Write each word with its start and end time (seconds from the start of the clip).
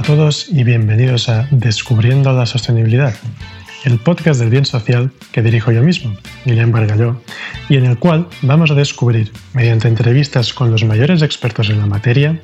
A 0.00 0.02
todos 0.02 0.48
y 0.48 0.64
bienvenidos 0.64 1.28
a 1.28 1.46
Descubriendo 1.50 2.32
la 2.32 2.46
Sostenibilidad, 2.46 3.14
el 3.84 3.98
podcast 3.98 4.40
del 4.40 4.48
bien 4.48 4.64
social 4.64 5.12
que 5.30 5.42
dirijo 5.42 5.72
yo 5.72 5.82
mismo, 5.82 6.16
Guillem 6.46 6.72
Bargalló, 6.72 7.20
y 7.68 7.76
en 7.76 7.84
el 7.84 7.98
cual 7.98 8.26
vamos 8.40 8.70
a 8.70 8.74
descubrir, 8.74 9.30
mediante 9.52 9.88
entrevistas 9.88 10.54
con 10.54 10.70
los 10.70 10.84
mayores 10.84 11.20
expertos 11.20 11.68
en 11.68 11.80
la 11.80 11.86
materia, 11.86 12.40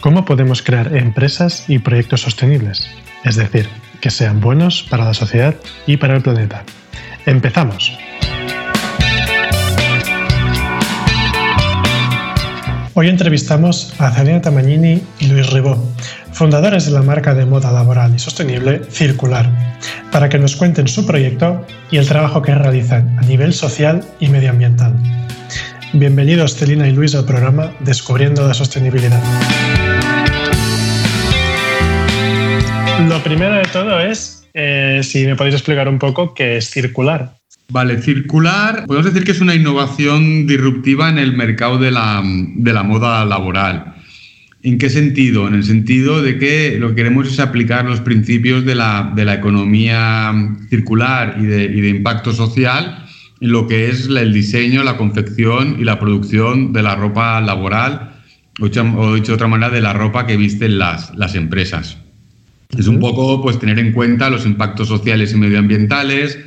cómo 0.00 0.24
podemos 0.24 0.60
crear 0.60 0.96
empresas 0.96 1.66
y 1.70 1.78
proyectos 1.78 2.22
sostenibles, 2.22 2.90
es 3.22 3.36
decir, 3.36 3.68
que 4.00 4.10
sean 4.10 4.40
buenos 4.40 4.82
para 4.82 5.04
la 5.04 5.14
sociedad 5.14 5.54
y 5.86 5.98
para 5.98 6.16
el 6.16 6.22
planeta. 6.22 6.64
¡Empezamos! 7.26 7.96
Hoy 13.00 13.08
entrevistamos 13.08 13.94
a 14.00 14.10
Celina 14.10 14.42
Tamagnini 14.42 15.00
y 15.20 15.26
Luis 15.28 15.48
Ribó, 15.50 15.80
fundadores 16.32 16.84
de 16.84 16.90
la 16.90 17.00
marca 17.00 17.32
de 17.32 17.46
moda 17.46 17.70
laboral 17.70 18.12
y 18.12 18.18
sostenible 18.18 18.82
Circular, 18.90 19.48
para 20.10 20.28
que 20.28 20.36
nos 20.36 20.56
cuenten 20.56 20.88
su 20.88 21.06
proyecto 21.06 21.64
y 21.92 21.98
el 21.98 22.08
trabajo 22.08 22.42
que 22.42 22.52
realizan 22.56 23.16
a 23.16 23.22
nivel 23.22 23.54
social 23.54 24.04
y 24.18 24.28
medioambiental. 24.30 24.94
Bienvenidos 25.92 26.56
Celina 26.56 26.88
y 26.88 26.92
Luis 26.92 27.14
al 27.14 27.24
programa 27.24 27.72
Descubriendo 27.78 28.44
la 28.44 28.52
Sostenibilidad. 28.54 29.22
Lo 33.08 33.22
primero 33.22 33.54
de 33.54 33.64
todo 33.72 34.00
es, 34.00 34.44
eh, 34.54 35.02
si 35.04 35.24
me 35.24 35.36
podéis 35.36 35.54
explicar 35.54 35.88
un 35.88 36.00
poco 36.00 36.34
qué 36.34 36.56
es 36.56 36.68
Circular. 36.68 37.37
Vale, 37.70 38.00
circular, 38.00 38.86
podemos 38.86 39.12
decir 39.12 39.26
que 39.26 39.32
es 39.32 39.42
una 39.42 39.54
innovación 39.54 40.46
disruptiva 40.46 41.10
en 41.10 41.18
el 41.18 41.36
mercado 41.36 41.76
de 41.76 41.90
la, 41.90 42.22
moda 42.82 43.26
laboral. 43.26 43.94
¿En 44.62 44.78
qué 44.78 44.88
sentido? 44.88 45.46
En 45.46 45.52
el 45.52 45.64
sentido 45.64 46.22
de 46.22 46.38
que 46.38 46.78
lo 46.80 46.88
que 46.88 46.94
queremos 46.94 47.28
es 47.28 47.38
aplicar 47.40 47.84
los 47.84 48.00
principios 48.00 48.64
de 48.64 48.74
la, 48.74 49.12
economía 49.34 50.32
circular 50.70 51.36
y 51.38 51.44
de, 51.44 51.88
impacto 51.90 52.32
social 52.32 53.04
en 53.38 53.52
lo 53.52 53.66
que 53.66 53.90
es 53.90 54.06
el 54.06 54.32
diseño, 54.32 54.82
la 54.82 54.96
confección 54.96 55.76
y 55.78 55.84
la 55.84 56.00
producción 56.00 56.72
de 56.72 56.82
la 56.82 56.96
ropa 56.96 57.38
laboral, 57.42 58.14
o 58.60 59.14
dicho 59.14 59.32
de 59.32 59.34
otra 59.34 59.46
manera, 59.46 59.68
de 59.68 59.82
la 59.82 59.92
ropa 59.92 60.26
que 60.26 60.38
visten 60.38 60.78
las, 60.78 61.14
las 61.16 61.34
empresas. 61.34 61.98
Es 62.78 62.86
un 62.86 62.98
poco 62.98 63.42
pues, 63.42 63.58
tener 63.58 63.78
en 63.78 63.92
cuenta 63.92 64.30
los 64.30 64.46
impactos 64.46 64.88
sociales 64.88 65.34
y 65.34 65.36
medioambientales, 65.36 66.38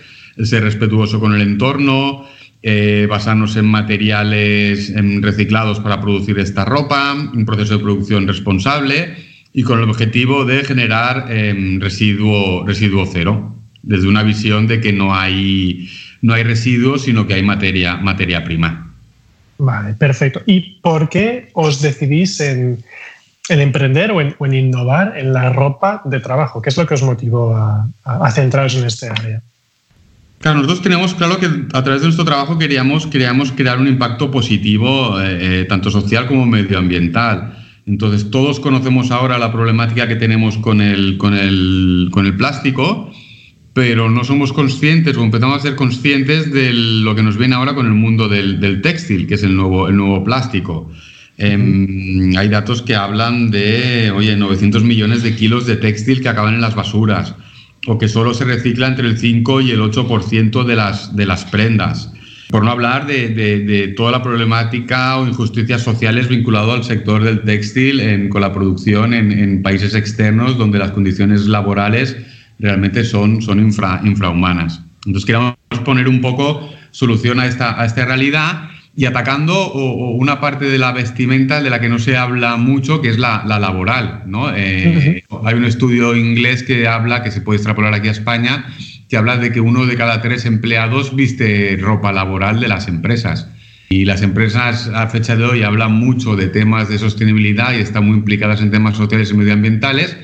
ser 0.44 0.64
respetuoso 0.64 1.20
con 1.20 1.34
el 1.34 1.42
entorno, 1.42 2.26
eh, 2.64 3.08
basarnos 3.10 3.56
en 3.56 3.66
materiales 3.66 4.94
reciclados 5.22 5.80
para 5.80 6.00
producir 6.00 6.38
esta 6.38 6.64
ropa, 6.64 7.14
un 7.14 7.44
proceso 7.44 7.78
de 7.78 7.84
producción 7.84 8.28
responsable 8.28 9.16
y 9.52 9.64
con 9.64 9.80
el 9.80 9.90
objetivo 9.90 10.46
de 10.46 10.64
generar 10.64 11.26
em, 11.30 11.80
residuo, 11.82 12.64
residuo 12.66 13.08
cero, 13.12 13.56
desde 13.82 14.08
una 14.08 14.22
visión 14.22 14.68
de 14.68 14.80
que 14.80 14.94
no 14.94 15.16
hay, 15.16 15.90
no 16.22 16.34
hay 16.36 16.44
residuos, 16.44 17.04
sino 17.04 17.26
que 17.26 17.34
hay 17.34 17.44
materia, 17.44 17.98
materia 17.98 18.44
prima. 18.44 18.94
Vale, 19.58 19.96
perfecto. 19.96 20.42
¿Y 20.46 20.80
por 20.82 21.10
qué 21.10 21.50
os 21.54 21.82
decidís 21.82 22.40
en, 22.42 22.84
emprender 23.50 24.12
o 24.12 24.22
en, 24.22 24.54
innovar 24.54 25.18
en 25.18 25.34
la 25.34 25.50
ropa 25.50 26.04
de 26.06 26.20
trabajo? 26.20 26.62
¿Qué 26.62 26.70
es 26.70 26.78
lo 26.78 26.86
que 26.86 26.94
os 26.94 27.04
motivó 27.04 27.56
a 27.56 28.32
centraros 28.32 28.76
en 28.76 28.86
este 28.86 29.10
área? 29.10 29.42
Claro, 30.42 30.58
nosotros 30.58 30.82
teníamos 30.82 31.14
claro 31.14 31.38
que 31.38 31.46
a 31.46 31.84
través 31.84 32.02
de 32.02 32.08
nuestro 32.08 32.26
trabajo 32.26 32.58
queríamos, 32.58 33.06
queríamos 33.06 33.52
crear 33.52 33.80
un 33.80 33.88
impacto 33.88 34.32
positivo, 34.32 35.22
eh, 35.22 35.62
eh, 35.62 35.66
tanto 35.66 35.92
social 35.92 36.26
como 36.26 36.48
medioambiental. 36.48 37.60
Entonces, 37.86 38.32
todos 38.32 38.60
conocemos 38.60 39.12
ahora 39.12 39.38
la 39.38 39.52
problemática 39.52 40.08
que 40.08 40.16
tenemos 40.16 40.58
con 40.58 40.82
el, 40.82 41.20
con 41.20 41.36
el, 41.36 42.10
con 42.12 42.26
el 42.26 42.36
plástico, 42.36 43.12
pero 43.74 44.10
no 44.10 44.24
somos 44.24 44.52
conscientes 44.52 45.16
o 45.16 45.24
empezamos 45.24 45.58
a 45.58 45.62
ser 45.62 45.76
conscientes 45.76 46.52
de 46.52 46.74
lo 46.74 47.14
que 47.14 47.22
nos 47.22 47.38
viene 47.38 47.54
ahora 47.54 47.76
con 47.76 47.86
el 47.86 47.94
mundo 47.94 48.28
del, 48.28 48.60
del 48.60 48.82
textil, 48.82 49.28
que 49.28 49.36
es 49.36 49.44
el 49.44 49.56
nuevo, 49.56 49.90
el 49.90 49.96
nuevo 49.96 50.24
plástico. 50.24 50.92
Em, 51.38 52.36
hay 52.36 52.50
datos 52.50 52.82
que 52.82 52.96
hablan 52.96 53.52
de, 53.52 54.12
oye, 54.12 54.36
900 54.36 54.84
millones 54.84 55.22
de 55.22 55.36
kilos 55.36 55.68
de 55.68 55.78
textil 55.78 56.22
que 56.22 56.30
acaban 56.30 56.56
en 56.56 56.62
las 56.62 56.74
basuras 56.74 57.36
o 57.88 57.98
que 57.98 58.08
solo 58.08 58.34
se 58.34 58.46
recicla 58.46 58.88
entre 58.88 59.08
el 59.08 59.18
5 59.18 59.62
y 59.62 59.72
el 59.72 59.80
8% 59.80 60.64
de 60.64 60.76
las, 60.76 61.16
de 61.16 61.26
las 61.26 61.46
prendas. 61.46 62.12
Por 62.50 62.66
no 62.66 62.72
hablar 62.72 63.08
de, 63.08 63.94
toda 63.96 64.12
la 64.12 64.22
problemática 64.22 65.18
o 65.18 65.26
injusticias 65.26 65.82
sociales 65.82 66.28
vinculado 66.28 66.74
al 66.74 66.84
sector 66.84 67.24
del 67.24 67.44
textil 67.44 68.28
con 68.30 68.42
la 68.42 68.52
producción 68.52 69.14
en, 69.14 69.64
países 69.64 69.96
externos 69.96 70.58
donde 70.58 70.78
las 70.78 70.92
condiciones 70.92 71.46
laborales 71.46 72.18
realmente 72.60 73.06
son, 73.06 73.42
son 73.42 73.60
infrahumanas. 73.60 74.82
Entonces 75.06 75.26
queremos 75.26 75.56
poner 75.86 76.10
un 76.10 76.20
poco 76.20 76.70
solución 76.92 77.40
a 77.40 77.48
esta, 77.48 77.82
a 77.82 77.86
esta 77.86 78.06
realidad 78.06 78.71
y 78.94 79.06
atacando 79.06 79.72
una 79.74 80.42
parte 80.42 80.66
de 80.66 80.78
la 80.78 80.92
vestimenta 80.92 81.62
de 81.62 81.70
la 81.70 81.80
que 81.80 81.88
no 81.88 81.98
se 81.98 82.18
habla 82.18 82.58
mucho, 82.58 83.02
que 83.02 83.10
es 83.10 83.18
la, 83.18 83.44
laboral. 83.48 84.24
¿no? 84.26 84.54
Eh, 84.54 85.24
hay 85.46 85.56
un 85.56 85.66
estudio 85.66 86.16
inglés 86.16 86.64
que 86.64 86.88
habla, 86.88 87.24
que 87.24 87.32
se 87.32 87.42
puede 87.42 87.58
extrapolar 87.58 87.94
aquí 87.94 88.10
a 88.10 88.12
España, 88.12 88.66
que 89.08 89.16
habla 89.16 89.38
de 89.38 89.52
que 89.52 89.62
uno 89.62 89.86
de 89.86 89.96
cada 89.96 90.22
tres 90.22 90.46
empleados 90.46 91.16
viste 91.16 91.78
ropa 91.80 92.12
laboral 92.12 92.60
de 92.60 92.68
las 92.68 92.88
empresas. 92.88 93.48
Y 93.90 94.06
las 94.06 94.22
empresas 94.22 94.90
a 94.94 95.08
fecha 95.08 95.36
de 95.36 95.44
hoy 95.44 95.64
hablan 95.64 95.94
mucho 95.94 96.36
de 96.36 96.48
temas 96.48 96.88
de 96.88 96.98
sostenibilidad 96.98 97.74
y 97.74 97.82
están 97.82 98.06
muy 98.06 98.18
implicadas 98.18 98.62
en 98.62 98.72
temas 98.72 98.96
sociales 98.96 99.32
y 99.32 99.34
medioambientales, 99.34 100.18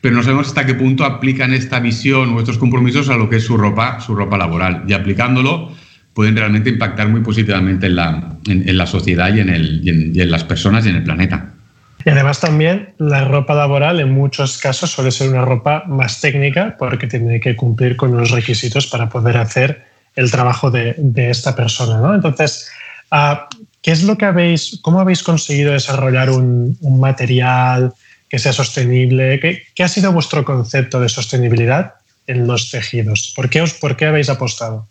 pero 0.00 0.16
no 0.16 0.24
sabemos 0.24 0.48
hasta 0.48 0.66
qué 0.66 0.74
punto 0.74 1.04
aplican 1.04 1.54
esta 1.54 1.78
visión 1.78 2.30
o 2.30 2.40
estos 2.40 2.58
compromisos 2.58 3.08
a 3.10 3.16
lo 3.16 3.30
que 3.30 3.36
es 3.36 3.44
su 3.44 3.56
ropa, 3.56 4.00
su 4.00 4.16
ropa 4.16 4.36
laboral. 4.36 4.82
Y 4.88 4.92
aplicándolo, 4.92 5.72
pueden 6.14 6.36
realmente 6.36 6.70
impactar 6.70 7.08
muy 7.08 7.22
positivamente 7.22 7.86
en 7.86 7.96
la, 7.96 8.36
en, 8.46 8.76
la 8.76 8.86
sociedad 8.86 9.34
y 9.34 9.40
en, 9.40 9.48
el, 9.48 9.80
y 9.82 10.20
en, 10.20 10.30
las 10.30 10.44
personas 10.44 10.84
y 10.84 10.90
en 10.90 10.96
el 10.96 11.04
planeta. 11.04 11.52
Y 12.04 12.10
además 12.10 12.40
también 12.40 12.90
la 12.98 13.24
ropa 13.24 13.54
laboral 13.54 14.00
en 14.00 14.10
muchos 14.10 14.58
casos 14.58 14.90
suele 14.90 15.10
ser 15.10 15.28
una 15.28 15.44
ropa 15.44 15.84
más 15.86 16.20
técnica 16.20 16.76
porque 16.78 17.06
tiene 17.06 17.40
que 17.40 17.54
cumplir 17.56 17.96
con 17.96 18.12
unos 18.12 18.30
requisitos 18.30 18.86
para 18.88 19.08
poder 19.08 19.36
hacer 19.36 19.84
el 20.16 20.30
trabajo 20.30 20.70
de, 20.70 20.94
de 20.98 21.30
esta 21.30 21.54
persona. 21.54 21.98
¿no? 21.98 22.14
Entonces, 22.14 22.68
ah, 23.10 23.48
¿qué 23.80 23.92
es 23.92 24.02
lo 24.02 24.18
que 24.18 24.26
habéis, 24.26 24.80
cómo 24.82 25.00
habéis 25.00 25.22
conseguido 25.22 25.72
desarrollar 25.72 26.30
un, 26.30 26.76
un 26.80 27.00
material 27.00 27.92
que 28.28 28.38
sea 28.38 28.52
sostenible? 28.52 29.38
¿Qué, 29.40 29.62
¿Qué, 29.74 29.82
ha 29.84 29.88
sido 29.88 30.12
vuestro 30.12 30.44
concepto 30.44 31.00
de 31.00 31.08
sostenibilidad 31.08 31.94
en 32.26 32.46
los 32.46 32.70
tejidos? 32.70 33.32
¿Por 33.34 33.48
qué, 33.48 33.62
os, 33.62 33.74
por 33.74 33.96
qué 33.96 34.06
habéis 34.06 34.28
apostado? 34.28 34.88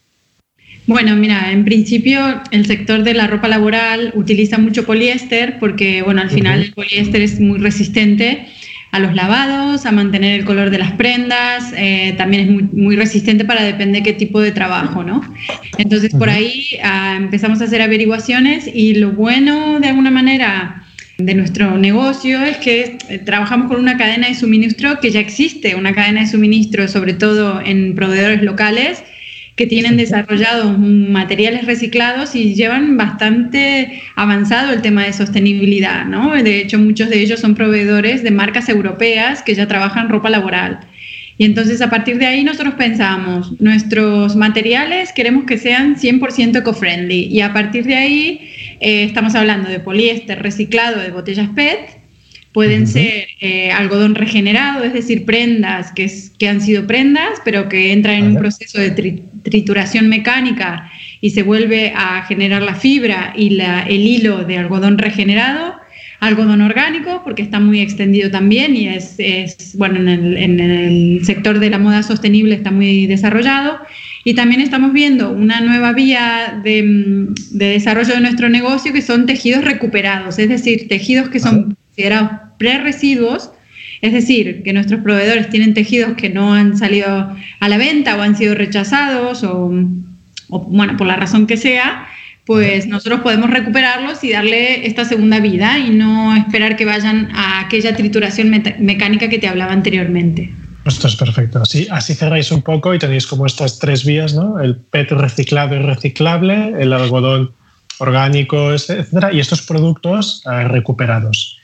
Bueno, 0.88 1.16
mira, 1.16 1.52
en 1.52 1.64
principio 1.64 2.42
el 2.52 2.66
sector 2.66 3.04
de 3.04 3.14
la 3.14 3.28
ropa 3.28 3.48
laboral 3.48 4.12
utiliza 4.16 4.58
mucho 4.58 4.86
poliéster 4.86 5.60
porque, 5.60 6.02
bueno, 6.02 6.22
al 6.22 6.30
final 6.30 6.62
el 6.62 6.74
poliéster 6.74 7.22
es 7.22 7.40
muy 7.40 7.60
resistente 7.60 8.48
a 8.92 9.00
los 9.00 9.16
lavados, 9.16 9.86
a 9.86 9.92
mantener 9.92 10.40
el 10.40 10.46
color 10.46 10.70
de 10.70 10.80
las 10.80 10.92
prendas, 10.94 11.72
eh, 11.78 12.14
también 12.18 12.42
es 12.42 12.74
muy, 12.74 12.96
resistente 12.98 13.46
para 13.46 13.64
depender 13.64 14.04
qué 14.04 14.12
tipo 14.12 14.42
de 14.42 14.52
trabajo, 14.52 15.04
¿no? 15.04 15.22
Entonces 15.78 16.14
por 16.14 16.30
ahí 16.30 16.66
ah, 16.84 17.16
empezamos 17.18 17.62
a 17.62 17.66
hacer 17.66 17.82
averiguaciones 17.82 18.70
y 18.74 18.96
lo 18.96 19.12
bueno 19.12 19.80
de 19.80 19.88
alguna 19.88 20.12
manera 20.12 20.84
de 21.18 21.34
nuestro 21.36 21.78
negocio 21.78 22.44
es 22.44 22.58
que 22.58 22.98
eh, 23.08 23.20
trabajamos 23.20 23.68
con 23.68 23.80
una 23.80 23.98
cadena 23.98 24.28
de 24.28 24.36
suministro 24.36 25.00
que 25.00 25.12
ya 25.12 25.22
existe, 25.22 25.76
una 25.76 25.94
cadena 25.94 26.22
de 26.22 26.28
suministro 26.28 26.88
sobre 26.90 27.14
todo 27.14 27.62
en 27.64 27.96
proveedores 27.96 28.42
locales 28.42 29.04
que 29.56 29.68
tienen 29.68 29.98
desarrollados 29.98 30.78
materiales 30.80 31.66
reciclados 31.66 32.36
y 32.36 32.56
llevan 32.56 32.98
bastante 32.98 34.02
avanzado 34.16 34.74
el 34.74 34.82
tema 34.82 35.04
de 35.04 35.14
sostenibilidad, 35.14 36.06
¿no? 36.06 36.32
De 36.32 36.62
hecho, 36.62 36.80
muchos 36.80 37.10
de 37.10 37.22
ellos 37.22 37.40
son 37.40 37.56
proveedores 37.56 38.24
de 38.24 38.32
marcas 38.32 38.70
europeas 38.70 39.44
que 39.44 39.56
ya 39.56 39.68
trabajan 39.68 40.10
ropa 40.10 40.30
laboral. 40.30 40.80
Y 41.38 41.46
entonces 41.46 41.82
a 41.82 41.90
partir 41.90 42.20
de 42.20 42.28
ahí 42.28 42.44
nosotros 42.44 42.76
pensamos, 42.76 43.60
nuestros 43.60 44.36
materiales 44.36 45.12
queremos 45.12 45.46
que 45.46 45.58
sean 45.58 45.96
100% 45.96 46.60
eco-friendly 46.60 47.30
y 47.32 47.42
a 47.42 47.52
partir 47.52 47.86
de 47.86 47.96
ahí 47.96 48.52
eh, 48.80 49.06
estamos 49.06 49.34
hablando 49.34 49.68
de 49.68 49.80
poliéster 49.80 50.42
reciclado 50.42 51.00
de 51.00 51.10
botellas 51.10 51.50
PET, 51.56 52.01
Pueden 52.54 52.86
ser 52.86 53.28
eh, 53.40 53.72
algodón 53.72 54.16
regenerado, 54.16 54.84
es 54.84 54.92
decir, 54.92 55.24
prendas 55.24 55.92
que, 55.94 56.12
que, 56.38 56.50
han 56.50 56.60
sido 56.60 56.86
prendas, 56.86 57.40
pero 57.46 57.70
que 57.70 57.94
entran 57.94 58.16
en 58.16 58.28
un 58.28 58.36
proceso 58.36 58.80
de 58.80 58.92
trituración 59.44 60.10
mecánica 60.10 60.92
y 61.22 61.30
se 61.30 61.44
vuelve 61.44 61.94
a 61.96 62.24
generar 62.24 62.62
la 62.62 62.76
fibra 62.76 63.34
y 63.38 63.52
la, 63.52 63.84
el 63.84 64.02
hilo 64.02 64.44
de 64.44 64.58
algodón 64.58 64.98
regenerado. 64.98 65.80
Algodón 66.20 66.62
orgánico, 66.62 67.22
porque 67.24 67.42
está 67.42 67.60
muy 67.60 67.80
extendido 67.80 68.30
también 68.30 68.76
y 68.76 68.88
es, 68.88 69.16
es 69.18 69.76
bueno, 69.76 69.96
en 69.96 70.08
el, 70.08 70.38
en 70.38 70.60
el 70.60 71.26
sector 71.26 71.58
de 71.58 71.72
la 71.72 71.80
moda 71.80 72.04
sostenible 72.04 72.54
está 72.54 72.70
muy 72.70 73.08
desarrollado. 73.08 73.80
Y 74.24 74.36
también 74.36 74.62
estamos 74.62 74.94
viendo 74.94 75.32
una 75.32 75.62
nueva 75.62 75.94
vía 75.94 76.62
de, 76.64 77.26
de, 77.52 77.66
desarrollo 77.66 78.14
de 78.14 78.22
nuestro 78.22 78.50
negocio 78.50 78.94
que 78.94 79.02
son 79.02 79.26
tejidos 79.26 79.64
recuperados, 79.64 80.38
es 80.38 80.50
decir, 80.50 80.88
tejidos 80.88 81.30
que 81.30 81.40
son 81.40 81.76
considerados 82.02 82.32
pre-residuos 82.58 83.52
Es 84.02 84.14
decir, 84.14 84.64
que 84.64 84.74
nuestros 84.74 85.02
proveedores 85.02 85.50
tienen 85.50 85.76
tejidos 85.76 86.14
que 86.14 86.30
no 86.30 86.54
han 86.56 86.76
salido 86.76 87.36
a 87.60 87.70
la 87.70 87.78
venta 87.78 88.16
o 88.16 88.22
han 88.22 88.36
sido 88.36 88.56
rechazados 88.56 89.44
o, 89.44 89.72
bueno, 90.50 90.98
por 90.98 91.06
la 91.06 91.18
razón 91.18 91.46
que 91.46 91.56
sea, 91.56 92.08
pues 92.46 92.88
nosotros 92.88 93.22
podemos 93.22 93.52
recuperarlos 93.52 94.24
y 94.24 94.32
darle 94.32 94.88
esta 94.88 95.06
segunda 95.06 95.40
vida 95.40 95.78
y 95.78 95.92
no 95.92 96.36
esperar 96.36 96.76
que 96.78 96.86
vayan 96.86 97.30
a 97.36 97.60
aquella 97.60 97.96
trituración 97.96 98.50
mecánica 98.80 99.30
que 99.30 99.38
te 99.38 99.48
hablaba 99.48 99.72
anteriormente. 99.72 100.52
Esto 100.84 101.08
es 101.08 101.16
perfecto. 101.16 101.62
Así, 101.62 101.88
así 101.92 102.16
cerráis 102.16 102.52
un 102.52 102.64
poco 102.64 102.96
y 102.96 102.98
tenéis 102.98 103.28
como 103.28 103.46
estas 103.46 103.78
tres 103.78 104.04
vías, 104.04 104.34
¿no? 104.34 104.60
El 104.60 104.78
PET 104.78 105.12
reciclado 105.12 105.76
y 105.76 105.80
reciclable, 105.80 106.74
el 106.80 106.92
algodón 106.92 107.52
orgánico, 108.00 108.74
etcétera, 108.74 109.32
y 109.32 109.40
estos 109.40 109.62
productos 109.62 110.42
eh, 110.52 110.64
recuperados. 110.64 111.61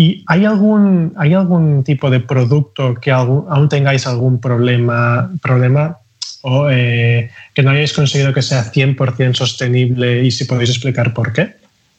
¿Y 0.00 0.24
hay 0.28 0.46
algún, 0.46 1.12
hay 1.18 1.34
algún 1.34 1.84
tipo 1.84 2.08
de 2.08 2.20
producto 2.20 2.94
que 2.94 3.10
aún 3.10 3.68
tengáis 3.68 4.06
algún 4.06 4.40
problema, 4.40 5.30
problema 5.42 5.98
o 6.40 6.70
eh, 6.70 7.30
que 7.52 7.62
no 7.62 7.68
hayáis 7.68 7.92
conseguido 7.92 8.32
que 8.32 8.40
sea 8.40 8.72
100% 8.72 9.34
sostenible 9.34 10.24
y 10.24 10.30
si 10.30 10.46
podéis 10.46 10.70
explicar 10.70 11.12
por 11.12 11.34
qué? 11.34 11.52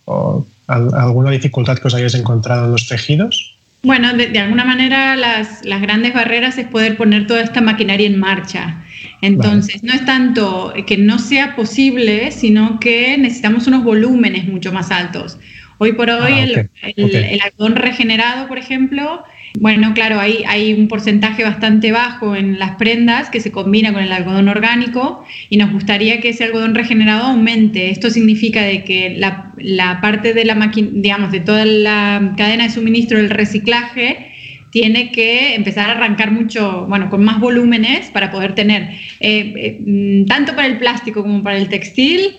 ¿O 0.06 0.48
alguna 0.66 1.30
dificultad 1.30 1.78
que 1.78 1.90
os 1.90 1.94
hayáis 1.94 2.16
encontrado 2.16 2.66
en 2.66 2.72
los 2.72 2.88
tejidos? 2.88 3.56
Bueno, 3.84 4.14
de, 4.14 4.40
alguna 4.40 4.66
manera 4.66 5.16
las, 5.16 5.64
las, 5.64 5.80
grandes 5.80 6.16
barreras 6.16 6.58
es 6.58 6.66
poder 6.66 6.98
poner 6.98 7.28
toda 7.28 7.42
esta 7.42 7.62
maquinaria 7.62 8.08
en 8.08 8.20
marcha. 8.20 8.84
Entonces, 9.22 9.84
no 9.84 9.94
es 9.94 10.04
tanto 10.08 10.74
que 10.88 10.98
no 10.98 11.20
sea 11.20 11.56
posible, 11.56 12.32
sino 12.32 12.80
que 12.80 13.16
necesitamos 13.20 13.68
unos 13.68 13.84
volúmenes 13.84 14.48
mucho 14.48 14.72
más 14.72 14.90
altos. 14.90 15.38
Hoy 15.84 15.94
por 15.94 16.12
hoy 16.12 16.34
ah, 16.34 16.92
el, 16.96 17.42
algodón 17.42 17.76
regenerado, 17.76 18.48
por 18.48 18.60
ejemplo, 18.60 19.24
bueno, 19.60 19.96
claro, 19.96 20.20
hay, 20.20 20.44
hay 20.48 20.76
un 20.76 20.88
porcentaje 20.88 21.44
bastante 21.44 21.92
bajo 21.92 22.36
en 22.36 22.60
las 22.60 22.76
prendas 22.76 23.32
que 23.32 23.40
se 23.40 23.52
combina 23.52 23.92
con 23.92 24.04
el 24.04 24.12
algodón 24.12 24.48
orgánico 24.48 25.26
y 25.50 25.58
nos 25.58 25.72
gustaría 25.72 26.22
que 26.22 26.30
ese 26.30 26.44
algodón 26.44 26.76
regenerado 26.76 27.24
aumente. 27.24 27.90
Esto 27.90 28.12
significa 28.12 28.62
de 28.62 28.84
que 28.84 29.16
la, 29.18 29.54
la 29.58 30.02
parte 30.02 30.36
de 30.36 30.46
la 30.46 30.54
máquina, 30.54 30.90
digamos, 30.94 31.32
de 31.32 31.40
toda 31.40 31.66
la 31.66 32.36
cadena 32.38 32.66
de 32.66 32.70
suministro 32.70 33.18
del 33.18 33.32
reciclaje 33.32 34.34
tiene 34.70 35.12
que 35.12 35.56
empezar 35.56 35.90
a 35.90 35.94
arrancar 35.94 36.30
mucho, 36.30 36.86
bueno, 36.88 37.10
con 37.10 37.24
más 37.24 37.40
volúmenes 37.40 38.12
para 38.12 38.30
poder 38.30 38.54
tener, 38.54 38.84
eh, 39.20 39.52
eh, 39.58 40.26
tanto 40.28 40.56
para 40.56 40.68
el 40.68 40.78
plástico 40.78 41.24
como 41.24 41.42
para 41.42 41.58
el 41.58 41.70
textil, 41.70 42.36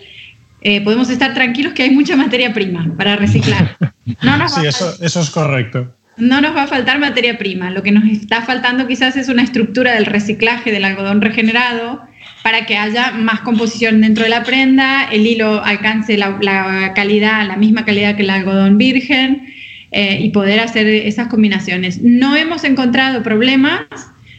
eh, 0.62 0.80
podemos 0.80 1.10
estar 1.10 1.34
tranquilos 1.34 1.72
que 1.72 1.82
hay 1.82 1.90
mucha 1.90 2.16
materia 2.16 2.52
prima 2.52 2.92
para 2.96 3.16
reciclar. 3.16 3.76
No 4.22 4.48
sí, 4.50 4.66
eso, 4.66 4.94
eso 5.00 5.20
es 5.20 5.30
correcto. 5.30 5.94
No 6.16 6.40
nos 6.40 6.54
va 6.54 6.64
a 6.64 6.66
faltar 6.66 6.98
materia 6.98 7.38
prima. 7.38 7.70
Lo 7.70 7.82
que 7.82 7.90
nos 7.90 8.04
está 8.04 8.42
faltando 8.42 8.86
quizás 8.86 9.16
es 9.16 9.28
una 9.28 9.42
estructura 9.42 9.94
del 9.94 10.06
reciclaje 10.06 10.70
del 10.70 10.84
algodón 10.84 11.20
regenerado 11.20 12.02
para 12.42 12.66
que 12.66 12.76
haya 12.76 13.12
más 13.12 13.40
composición 13.40 14.00
dentro 14.00 14.24
de 14.24 14.30
la 14.30 14.42
prenda, 14.42 15.04
el 15.10 15.26
hilo 15.26 15.64
alcance 15.64 16.16
la, 16.16 16.92
calidad, 16.94 17.46
la 17.46 17.56
misma 17.56 17.84
calidad 17.84 18.16
que 18.16 18.22
el 18.22 18.30
algodón 18.30 18.78
virgen 18.78 19.54
eh, 19.92 20.18
y 20.20 20.30
poder 20.30 20.60
hacer 20.60 20.86
esas 20.86 21.28
combinaciones. 21.28 22.02
No 22.02 22.36
hemos 22.36 22.64
encontrado 22.64 23.22
problemas. 23.22 23.82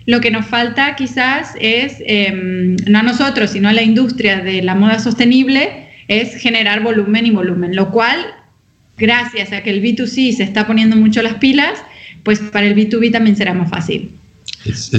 Lo 0.06 0.20
que 0.20 0.32
nos 0.32 0.46
falta 0.46 0.96
quizás 0.96 1.54
es, 1.60 2.04
em, 2.06 2.76
no 2.88 3.00
a 3.00 3.04
nosotros, 3.04 3.52
sino 3.52 3.70
a 3.70 3.74
la 3.74 3.84
industria 3.84 4.42
de 4.42 4.62
la 4.62 4.76
moda 4.76 5.00
sostenible, 5.00 5.83
es 6.08 6.36
generar 6.36 6.84
volumen 6.84 7.26
y 7.26 7.32
volumen, 7.32 7.76
lo 7.76 7.92
cual, 7.92 8.18
gracias 8.98 9.52
a 9.52 9.64
que 9.64 9.70
el 9.70 9.82
B2C 9.82 10.36
se 10.36 10.44
está 10.44 10.68
poniendo 10.68 10.96
mucho 10.96 11.22
las 11.22 11.36
pilas, 11.36 11.80
pues 12.24 12.40
para 12.40 12.68
el 12.68 12.76
B2B 12.76 13.12
también 13.12 13.36
será 13.36 13.54
más 13.54 13.70
fácil. 13.70 14.12
Es, 14.66 14.92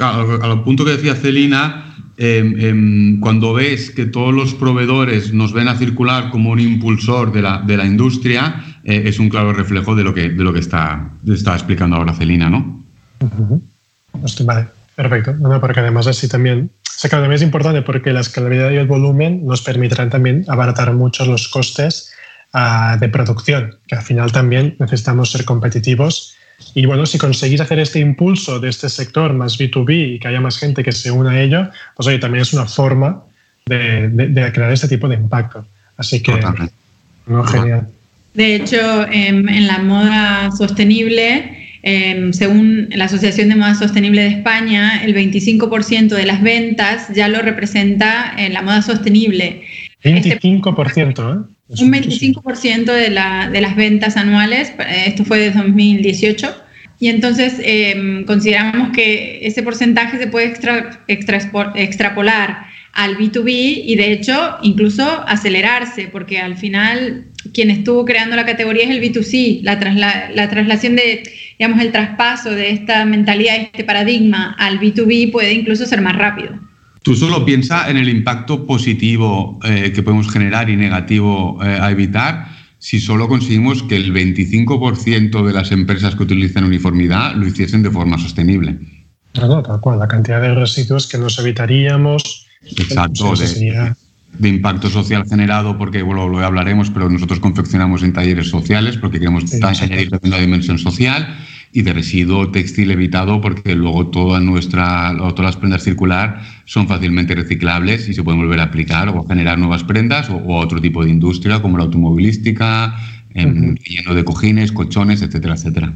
a, 0.00 0.64
punto 0.64 0.84
que 0.84 0.92
decía 0.92 1.14
Celina, 1.14 1.94
em, 2.16 2.58
em, 2.58 3.20
cuando 3.20 3.54
ves 3.54 3.90
que 3.90 4.06
todos 4.06 4.34
los 4.34 4.54
proveedores 4.54 5.32
nos 5.32 5.52
ven 5.52 5.68
a 5.68 5.76
circular 5.76 6.30
como 6.30 6.50
un 6.50 6.60
impulsor 6.60 7.32
de 7.32 7.42
la, 7.42 7.62
de 7.62 7.76
la 7.76 7.86
industria, 7.86 8.80
eh, 8.84 9.04
es 9.06 9.18
un 9.18 9.28
claro 9.28 9.52
reflejo 9.52 9.94
de 9.94 10.04
lo 10.04 10.12
que, 10.12 10.28
de 10.30 10.42
lo 10.42 10.52
que 10.52 10.58
está, 10.60 11.12
está 11.26 11.54
explicando 11.54 11.96
ahora 11.96 12.14
Celina, 12.14 12.50
¿no? 12.50 12.84
Vale, 14.44 14.66
perfecto. 14.94 15.34
No, 15.34 15.60
porque 15.60 15.80
además 15.80 16.06
así 16.06 16.28
también 16.28 16.70
o 16.94 17.08
sea, 17.08 17.10
también 17.10 17.32
es 17.32 17.42
importante 17.42 17.82
porque 17.82 18.12
la 18.12 18.20
escalabilidad 18.20 18.70
y 18.70 18.76
el 18.76 18.86
volumen 18.86 19.44
nos 19.44 19.62
permitirán 19.62 20.10
también 20.10 20.44
abaratar 20.46 20.92
mucho 20.92 21.24
los 21.24 21.48
costes 21.48 22.12
ah, 22.52 22.96
de 23.00 23.08
producción, 23.08 23.78
que 23.88 23.96
al 23.96 24.02
final 24.02 24.30
también 24.30 24.76
necesitamos 24.78 25.32
ser 25.32 25.44
competitivos. 25.44 26.36
Y 26.74 26.86
bueno, 26.86 27.06
si 27.06 27.18
conseguís 27.18 27.60
hacer 27.60 27.80
este 27.80 27.98
impulso 27.98 28.60
de 28.60 28.68
este 28.68 28.88
sector 28.88 29.32
más 29.32 29.58
B2B 29.58 30.14
y 30.14 30.18
que 30.20 30.28
haya 30.28 30.40
más 30.40 30.58
gente 30.58 30.84
que 30.84 30.92
se 30.92 31.10
una 31.10 31.30
a 31.30 31.40
ello, 31.40 31.70
pues 31.96 32.06
oye, 32.06 32.18
también 32.18 32.42
es 32.42 32.52
una 32.52 32.66
forma 32.66 33.24
de, 33.66 34.08
de, 34.08 34.52
crear 34.52 34.70
este 34.70 34.86
tipo 34.86 35.08
de 35.08 35.16
impacto. 35.16 35.66
Así 35.96 36.22
que, 36.22 36.40
no, 37.26 37.44
genial. 37.44 37.88
De 38.34 38.54
hecho, 38.54 39.06
en 39.10 39.66
la 39.66 39.78
moda 39.78 40.50
sostenible, 40.52 41.61
Em, 41.84 42.32
según 42.32 42.90
la 42.94 43.06
Asociación 43.06 43.48
de 43.48 43.56
Moda 43.56 43.74
Sostenible 43.74 44.22
de 44.22 44.28
España, 44.28 45.02
el 45.02 45.14
25% 45.14 46.14
de 46.14 46.26
las 46.26 46.40
ventas 46.40 47.08
ya 47.12 47.26
lo 47.26 47.42
representa 47.42 48.34
en 48.38 48.52
la 48.52 48.62
moda 48.62 48.82
sostenible. 48.82 49.62
25%, 50.04 51.18
¿eh? 51.18 51.82
un 51.82 51.92
25% 51.92 52.84
de, 52.84 53.10
la, 53.10 53.50
de, 53.50 53.60
las 53.60 53.74
ventas 53.74 54.16
anuales, 54.16 54.72
esto 55.06 55.24
fue 55.24 55.38
de 55.40 55.50
2018, 55.50 56.54
y 57.00 57.08
entonces 57.08 57.60
em, 57.64 58.24
consideramos 58.26 58.90
que 58.90 59.40
ese 59.42 59.64
porcentaje 59.64 60.18
se 60.18 60.28
puede 60.28 60.54
extrapolar 61.74 62.66
al 62.92 63.16
B2B 63.16 63.82
y 63.86 63.96
de 63.96 64.12
hecho 64.12 64.58
incluso 64.62 65.04
acelerarse, 65.26 66.08
porque 66.08 66.38
al 66.38 66.56
final 66.56 67.24
quien 67.52 67.70
estuvo 67.70 68.04
creando 68.04 68.36
la 68.36 68.46
categoría 68.46 68.84
es 68.84 68.90
el 68.90 69.02
B2C, 69.02 69.62
la, 69.62 70.30
la 70.32 70.48
traslación 70.48 70.94
de, 70.94 71.22
digamos, 71.62 71.80
el 71.80 71.92
traspaso 71.92 72.50
de 72.50 72.70
esta 72.70 73.04
mentalidad, 73.04 73.54
este 73.56 73.84
paradigma 73.84 74.56
al 74.58 74.80
B2B 74.80 75.30
puede 75.30 75.52
incluso 75.52 75.86
ser 75.86 76.02
más 76.02 76.16
rápido. 76.16 76.58
Tú 77.04 77.14
solo 77.14 77.44
piensa 77.44 77.88
en 77.88 77.98
el 77.98 78.08
impacto 78.08 78.66
positivo 78.66 79.60
eh, 79.62 79.92
que 79.94 80.02
podemos 80.02 80.28
generar 80.28 80.68
y 80.68 80.74
negativo 80.74 81.60
eh, 81.62 81.78
a 81.80 81.88
evitar 81.92 82.48
si 82.80 82.98
solo 82.98 83.28
conseguimos 83.28 83.84
que 83.84 83.94
el 83.94 84.12
25% 84.12 85.46
de 85.46 85.52
las 85.52 85.70
empresas 85.70 86.16
que 86.16 86.24
utilizan 86.24 86.64
uniformidad 86.64 87.36
lo 87.36 87.46
hiciesen 87.46 87.84
de 87.84 87.92
forma 87.92 88.18
sostenible. 88.18 88.80
Claro, 89.30 89.62
tal 89.62 89.78
cual, 89.78 90.00
la 90.00 90.08
cantidad 90.08 90.42
de 90.42 90.56
residuos 90.56 91.06
que 91.06 91.16
nos 91.16 91.38
evitaríamos, 91.38 92.48
Exacto, 92.76 93.34
de, 93.36 94.48
impacto 94.48 94.90
social 94.90 95.24
generado, 95.28 95.78
porque 95.78 96.02
bueno, 96.02 96.26
lo 96.26 96.44
hablaremos, 96.44 96.90
pero 96.90 97.08
nosotros 97.08 97.38
confeccionamos 97.38 98.02
en 98.02 98.12
talleres 98.12 98.48
sociales 98.48 98.96
porque 98.96 99.20
queremos 99.20 99.44
añadir 99.62 100.10
también 100.10 100.32
la 100.32 100.40
dimensión 100.40 100.80
social 100.80 101.36
y 101.72 101.82
de 101.82 101.92
residuo 101.92 102.50
textil 102.50 102.90
evitado 102.90 103.40
porque 103.40 103.74
luego 103.74 104.08
toda 104.08 104.40
nuestra, 104.40 105.14
todas 105.16 105.40
las 105.40 105.56
prendas 105.56 105.82
circular 105.82 106.42
son 106.66 106.86
fácilmente 106.86 107.34
reciclables 107.34 108.08
y 108.08 108.14
se 108.14 108.22
pueden 108.22 108.40
volver 108.40 108.60
a 108.60 108.64
aplicar 108.64 109.08
o 109.08 109.26
generar 109.26 109.58
nuevas 109.58 109.82
prendas 109.82 110.28
o, 110.28 110.42
otro 110.56 110.80
tipo 110.80 111.02
de 111.02 111.10
industria 111.10 111.60
como 111.62 111.78
la 111.78 111.84
automovilística, 111.84 112.94
lleno 113.34 114.14
de 114.14 114.24
cojines, 114.24 114.70
colchones, 114.72 115.22
etcétera, 115.22 115.54
etcétera. 115.54 115.92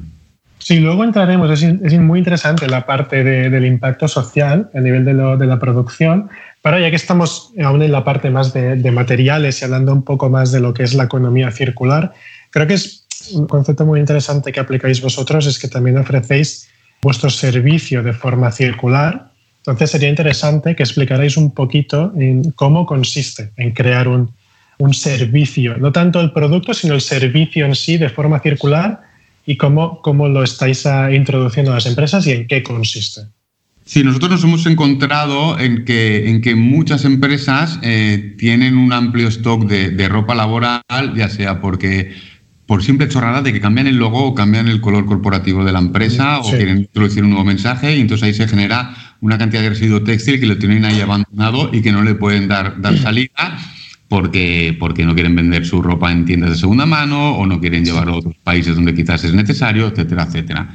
Sí, 0.59 0.81
luego 0.81 1.05
entraremos, 1.05 1.49
es, 1.51 1.63
es 1.63 2.01
muy 2.01 2.19
interesante 2.19 2.67
la 2.67 2.87
parte 2.87 3.23
del 3.23 3.67
impacto 3.67 4.09
social 4.09 4.69
a 4.75 4.81
nivel 4.81 5.05
de, 5.05 5.13
lo, 5.13 5.37
de 5.37 5.47
la 5.47 5.61
producción, 5.61 6.29
pero 6.61 6.81
ya 6.81 6.91
que 6.91 6.97
estamos 6.97 7.53
aún 7.63 7.81
en 7.85 7.93
la 7.93 8.03
parte 8.03 8.31
más 8.31 8.53
de, 8.53 8.91
materiales 8.91 9.63
y 9.63 9.65
hablando 9.65 9.93
un 9.93 10.03
poco 10.03 10.29
más 10.29 10.51
de 10.51 10.59
lo 10.59 10.75
que 10.75 10.83
es 10.83 10.95
la 10.95 11.05
economía 11.05 11.53
circular, 11.53 12.13
creo 12.51 12.67
que 12.67 12.75
es 12.75 13.06
un 13.33 13.47
concepto 13.47 13.85
muy 13.85 14.01
interesante 14.01 14.53
que 14.53 14.61
aplicáis 14.61 15.01
vosotros, 15.01 15.47
es 15.47 15.59
que 15.59 15.69
también 15.69 15.99
ofrecéis 15.99 16.69
vuestro 17.03 17.31
servicio 17.31 18.03
de 18.03 18.13
forma 18.13 18.51
circular. 18.51 19.33
Entonces 19.59 19.91
sería 19.91 20.09
interesante 20.09 20.77
que 20.77 20.83
explicarais 20.83 21.37
un 21.37 21.53
poquito 21.53 22.13
en 22.17 22.53
cómo 22.53 22.87
consiste 22.87 23.53
en 23.57 23.73
crear 23.73 24.09
un, 24.09 24.33
un 24.79 24.95
servicio, 24.95 25.77
no 25.79 25.93
tanto 25.93 26.21
el 26.21 26.33
producto, 26.33 26.75
sino 26.75 26.95
el 26.95 27.01
servicio 27.01 27.67
en 27.67 27.75
sí 27.75 27.99
de 27.99 28.09
forma 28.09 28.41
circular 28.41 29.01
y 29.47 29.57
cómo, 29.57 30.01
cómo 30.03 30.29
lo 30.29 30.43
estáis 30.43 30.87
ah, 30.87 31.13
introduciendo 31.13 31.73
a 31.73 31.77
las 31.77 31.87
empresas 31.87 32.27
y 32.27 32.33
en 32.33 32.47
qué 32.47 32.63
consiste. 32.63 33.23
Sí, 33.85 34.03
nosotros 34.03 34.33
nos 34.33 34.45
hemos 34.45 34.67
encontrado 34.67 35.61
en 35.61 35.85
que, 35.85 36.29
en 36.29 36.41
que 36.41 36.57
muchas 36.57 37.05
empresas 37.05 37.79
eh, 37.83 38.35
tienen 38.37 38.77
un 38.77 38.93
amplio 38.93 39.29
stock 39.29 39.65
de, 39.65 40.09
ropa 40.09 40.35
laboral, 40.35 40.83
ya 41.15 41.29
sea 41.29 41.61
porque 41.61 42.13
por 42.67 42.83
simple 42.83 43.09
chorrada 43.09 43.43
de 43.43 43.53
que 43.53 43.61
cambian 43.61 43.87
el 43.87 43.97
logo 43.97 44.25
o 44.25 44.35
cambian 44.35 44.69
el 44.69 44.81
color 44.81 45.07
corporativo 45.07 45.65
de 45.65 45.73
la 45.73 45.79
empresa 45.79 46.41
o 46.41 46.51
quieren 46.51 46.79
introducir 46.79 47.23
un 47.23 47.31
nuevo 47.31 47.45
mensaje 47.45 47.97
y 47.97 48.01
entonces 48.01 48.27
ahí 48.27 48.35
se 48.35 48.49
genera 48.49 48.95
una 49.21 49.39
cantidad 49.39 49.63
de 49.63 49.71
residuo 49.71 50.03
textil 50.03 50.41
que 50.41 50.47
lo 50.47 50.59
tienen 50.59 50.85
ahí 50.85 51.01
abandonado 51.01 51.71
y 51.73 51.81
que 51.81 51.93
no 51.93 52.03
le 52.03 52.15
pueden 52.15 52.49
dar, 52.49 52.81
dar 52.81 52.99
salida 52.99 53.59
porque, 54.09 54.77
porque 54.79 55.05
no 55.05 55.15
quieren 55.15 55.35
vender 55.35 55.65
su 55.65 55.81
ropa 55.81 56.13
en 56.13 56.25
tiendas 56.25 56.51
de 56.51 56.57
segunda 56.57 56.87
mano 56.87 57.37
o 57.37 57.47
no 57.47 57.61
quieren 57.61 57.85
llevarlo 57.85 58.15
a 58.15 58.17
otros 58.17 58.35
países 58.43 58.75
donde 58.75 58.95
quizás 58.95 59.25
es 59.25 59.33
necesario, 59.33 59.87
etcétera, 59.89 60.25
etcétera. 60.25 60.75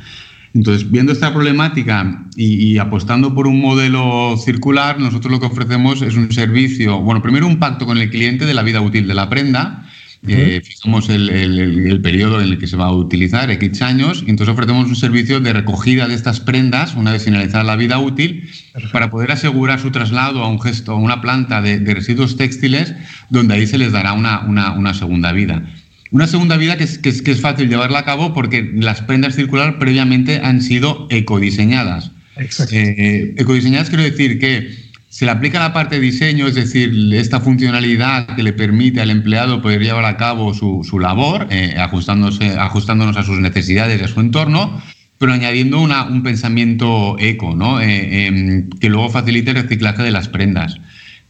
Entonces, 0.53 0.91
viendo 0.91 1.13
esta 1.13 1.33
problemática 1.33 2.25
y, 2.35 2.77
apostando 2.77 3.33
por 3.33 3.47
un 3.47 3.61
modelo 3.61 4.35
circular, 4.37 4.99
nosotros 4.99 5.31
lo 5.31 5.39
que 5.39 5.45
ofrecemos 5.45 6.01
es 6.01 6.15
un 6.15 6.29
servicio, 6.33 6.99
bueno, 6.99 7.21
primero 7.21 7.47
un 7.47 7.57
pacto 7.57 7.85
con 7.85 7.97
el 7.97 8.09
cliente 8.09 8.45
de 8.45 8.53
la 8.53 8.61
vida 8.61 8.81
útil 8.81 9.07
de 9.07 9.13
la 9.13 9.29
prenda, 9.29 9.85
eh, 10.27 10.61
fijamos 10.63 11.09
el, 11.09 11.99
periodo 12.03 12.41
en 12.41 12.49
el 12.49 12.59
que 12.59 12.67
se 12.67 12.77
va 12.77 12.85
a 12.85 12.91
utilizar, 12.93 13.49
X 13.49 13.81
años, 13.81 14.23
y 14.25 14.29
entonces 14.29 14.53
ofrecemos 14.53 14.87
un 14.87 14.95
servicio 14.95 15.39
de 15.39 15.51
recogida 15.51 16.07
de 16.07 16.13
estas 16.13 16.39
prendas 16.39 16.93
una 16.93 17.11
vez 17.11 17.23
finalizada 17.23 17.63
la 17.63 17.75
vida 17.75 17.97
útil 17.97 18.49
para 18.91 19.09
poder 19.09 19.31
asegurar 19.31 19.79
su 19.79 19.89
traslado 19.89 20.43
a 20.43 20.47
un 20.47 20.61
gesto, 20.61 20.91
a 20.91 20.95
una 20.95 21.21
planta 21.21 21.61
de, 21.61 21.79
residuos 21.91 22.37
textiles 22.37 22.93
donde 23.29 23.55
ahí 23.55 23.65
se 23.65 23.79
les 23.79 23.91
dará 23.91 24.13
una, 24.13 24.41
una, 24.41 24.93
segunda 24.93 25.31
vida. 25.31 25.65
Una 26.11 26.27
segunda 26.27 26.57
vida 26.57 26.77
que 26.77 26.83
es, 26.83 26.99
que, 26.99 27.09
es, 27.09 27.21
que 27.21 27.31
es, 27.31 27.41
fácil 27.41 27.69
llevarla 27.69 27.99
a 27.99 28.05
cabo 28.05 28.33
porque 28.33 28.71
las 28.75 29.01
prendas 29.01 29.35
circular 29.35 29.79
previamente 29.79 30.41
han 30.43 30.61
sido 30.61 31.07
ecodiseñadas. 31.09 32.11
Exacto. 32.35 32.75
Eh, 32.75 33.33
ecodiseñadas 33.37 33.89
quiero 33.89 34.03
decir 34.03 34.39
que 34.39 34.90
se 35.21 35.25
le 35.25 35.33
aplica 35.33 35.59
la 35.59 35.71
parte 35.71 35.97
de 35.97 36.01
diseño, 36.01 36.47
es 36.47 36.55
decir, 36.55 37.13
esta 37.13 37.39
funcionalidad 37.39 38.35
que 38.35 38.41
le 38.41 38.53
permite 38.53 39.01
al 39.01 39.11
empleado 39.11 39.61
poder 39.61 39.79
llevar 39.79 40.03
a 40.05 40.17
cabo 40.17 40.55
su, 40.55 40.99
labor, 40.99 41.45
eh, 41.51 41.75
ajustándose, 41.77 42.57
ajustándonos 42.57 43.15
a 43.17 43.21
sus 43.21 43.37
necesidades 43.37 44.01
y 44.01 44.03
a 44.03 44.07
su 44.07 44.19
entorno, 44.19 44.81
pero 45.19 45.31
añadiendo 45.31 45.79
un 45.79 46.23
pensamiento 46.23 47.17
eco, 47.19 47.55
¿no? 47.55 47.79
Eh, 47.79 48.25
em, 48.25 48.69
que 48.71 48.89
luego 48.89 49.11
facilite 49.11 49.51
el 49.51 49.57
reciclaje 49.57 50.01
de 50.01 50.09
las 50.09 50.27
prendas. 50.27 50.77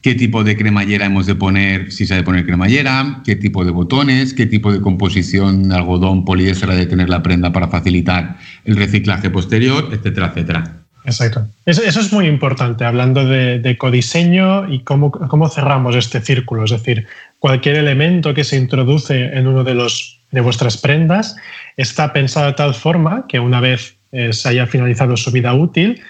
¿Qué 0.01 0.15
tipo 0.15 0.45
de 0.45 0.55
cremallera 0.55 1.07
hemos 1.07 1.25
de 1.25 1.35
poner, 1.35 1.91
si 1.91 2.07
se 2.07 2.13
ha 2.13 2.15
de 2.15 2.23
poner 2.23 2.45
cremallera? 2.45 3.21
¿Qué 3.25 3.35
tipo 3.35 3.65
de 3.65 3.71
botones? 3.71 4.33
¿Qué 4.33 4.45
tipo 4.45 4.71
de 4.71 4.79
composición 4.79 5.67
de 5.67 5.75
algodón, 5.75 6.23
poliéster 6.23 6.69
ha 6.69 6.75
de 6.75 6.85
tener 6.85 7.09
la 7.09 7.21
prenda 7.21 7.51
para 7.51 7.67
facilitar 7.67 8.37
el 8.63 8.77
reciclaje 8.77 9.29
posterior, 9.29 9.89
etcétera, 9.91 10.27
etcétera? 10.27 10.80
Exacto. 11.05 11.47
Eso, 11.65 11.81
es 11.83 12.13
muy 12.13 12.27
importante, 12.27 12.85
hablando 12.85 13.25
de, 13.25 13.75
codiseño 13.77 14.71
y 14.71 14.79
cómo, 14.79 15.11
cómo, 15.11 15.49
cerramos 15.49 15.95
este 15.95 16.21
círculo. 16.21 16.65
Es 16.65 16.71
decir, 16.71 17.07
cualquier 17.39 17.75
elemento 17.75 18.33
que 18.33 18.43
se 18.43 18.57
introduce 18.57 19.35
en 19.37 19.47
uno 19.47 19.63
de, 19.63 19.73
los, 19.73 20.19
de 20.31 20.41
vuestras 20.41 20.77
prendas 20.77 21.35
está 21.77 22.13
pensado 22.13 22.47
de 22.47 22.53
tal 22.53 22.75
forma 22.75 23.25
que 23.27 23.39
una 23.39 23.59
vez 23.59 23.95
eh, 24.11 24.33
se 24.33 24.49
haya 24.49 24.67
finalizado 24.67 25.17
su 25.17 25.31
vida 25.31 25.53
útil, 25.53 26.01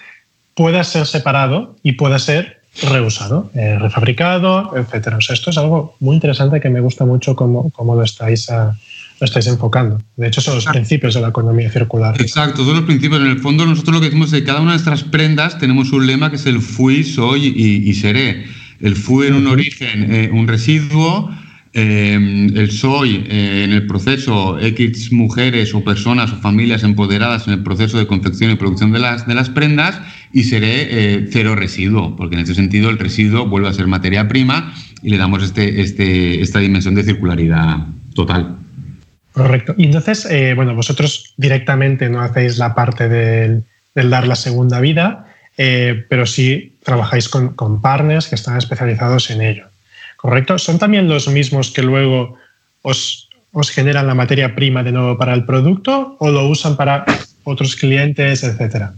pueda 0.54 0.84
ser 0.84 1.06
separado 1.06 1.76
y 1.82 1.92
pueda 1.92 2.18
ser 2.18 2.60
reusado, 2.82 3.50
eh, 3.54 3.78
refabricado, 3.78 4.72
etc. 4.76 5.14
O 5.16 5.20
sea, 5.20 5.34
esto 5.34 5.50
es 5.50 5.58
algo 5.58 5.96
muy 6.00 6.14
interesante 6.14 6.60
que 6.60 6.70
me 6.70 6.80
gusta 6.80 7.04
mucho 7.04 7.36
cómo, 7.36 7.70
cómo 7.70 7.94
lo 7.94 8.02
estáis 8.02 8.50
a, 8.50 8.76
lo 9.22 9.26
estáis 9.26 9.46
enfocando. 9.46 9.98
De 10.16 10.26
hecho, 10.26 10.40
son 10.40 10.56
los 10.56 10.66
principios 10.66 11.14
de 11.14 11.20
la 11.20 11.28
economía 11.28 11.70
circular. 11.70 12.20
Exacto, 12.20 12.62
todos 12.62 12.74
los 12.74 12.84
principios. 12.84 13.20
En 13.20 13.28
el 13.28 13.38
fondo, 13.38 13.64
nosotros 13.64 13.94
lo 13.94 14.00
que 14.00 14.06
decimos 14.06 14.32
es 14.32 14.40
que 14.40 14.44
cada 14.44 14.60
una 14.60 14.72
de 14.72 14.78
nuestras 14.78 15.04
prendas 15.04 15.60
tenemos 15.60 15.92
un 15.92 16.08
lema 16.08 16.28
que 16.30 16.36
es 16.36 16.46
el 16.46 16.60
fui, 16.60 17.04
soy 17.04 17.46
y, 17.46 17.94
seré. 17.94 18.46
El 18.80 18.96
fui 18.96 19.28
en 19.28 19.34
un 19.34 19.46
origen, 19.46 20.12
eh, 20.12 20.28
un 20.32 20.48
residuo. 20.48 21.30
Eh, 21.72 22.50
el 22.54 22.70
soy 22.72 23.24
eh, 23.28 23.62
en 23.64 23.70
el 23.70 23.86
proceso 23.86 24.58
X 24.58 25.10
mujeres 25.12 25.72
o 25.72 25.82
personas 25.82 26.32
o 26.32 26.36
familias 26.36 26.82
empoderadas 26.82 27.46
en 27.46 27.54
el 27.54 27.62
proceso 27.62 27.96
de 27.96 28.06
confección 28.06 28.50
y 28.50 28.56
producción 28.56 28.90
de 28.92 28.98
las, 28.98 29.26
de 29.26 29.34
las 29.34 29.48
prendas 29.48 29.98
y 30.34 30.42
seré 30.44 31.28
cero 31.30 31.54
residuo, 31.54 32.14
porque 32.16 32.34
en 32.34 32.42
ese 32.42 32.54
sentido 32.54 32.90
el 32.90 32.98
residuo 32.98 33.46
vuelve 33.46 33.68
a 33.68 33.72
ser 33.72 33.86
materia 33.86 34.28
prima 34.28 34.74
y 35.00 35.10
le 35.10 35.16
damos 35.16 35.44
este, 35.44 35.80
este, 35.80 36.42
esta 36.42 36.58
dimensión 36.58 36.94
de 36.94 37.04
circularidad 37.04 37.86
total. 38.14 38.58
Correcto. 39.32 39.74
Y 39.78 39.84
entonces, 39.86 40.26
eh, 40.30 40.52
bueno, 40.54 40.74
vosotros 40.74 41.34
directamente 41.36 42.08
no 42.08 42.20
hacéis 42.20 42.58
la 42.58 42.74
parte 42.74 43.08
del, 43.08 43.64
dar 43.94 44.26
la 44.26 44.36
segunda 44.36 44.80
vida, 44.80 45.26
eh, 45.56 46.04
pero 46.08 46.26
sí 46.26 46.76
trabajáis 46.82 47.28
con, 47.28 47.80
partners 47.80 48.28
que 48.28 48.34
están 48.34 48.58
especializados 48.58 49.30
en 49.30 49.42
ello. 49.42 49.66
¿Correcto? 50.16 50.58
¿Son 50.58 50.78
también 50.78 51.08
los 51.08 51.28
mismos 51.28 51.70
que 51.70 51.82
luego 51.82 52.36
os, 52.82 53.28
os 53.52 53.70
generan 53.70 54.06
la 54.06 54.14
materia 54.14 54.54
prima 54.54 54.82
de 54.82 54.92
nuevo 54.92 55.18
para 55.18 55.34
el 55.34 55.44
producto 55.44 56.16
o 56.18 56.30
lo 56.30 56.46
usan 56.48 56.76
para 56.76 57.04
otros 57.44 57.74
clientes, 57.74 58.44
etcétera? 58.44 58.94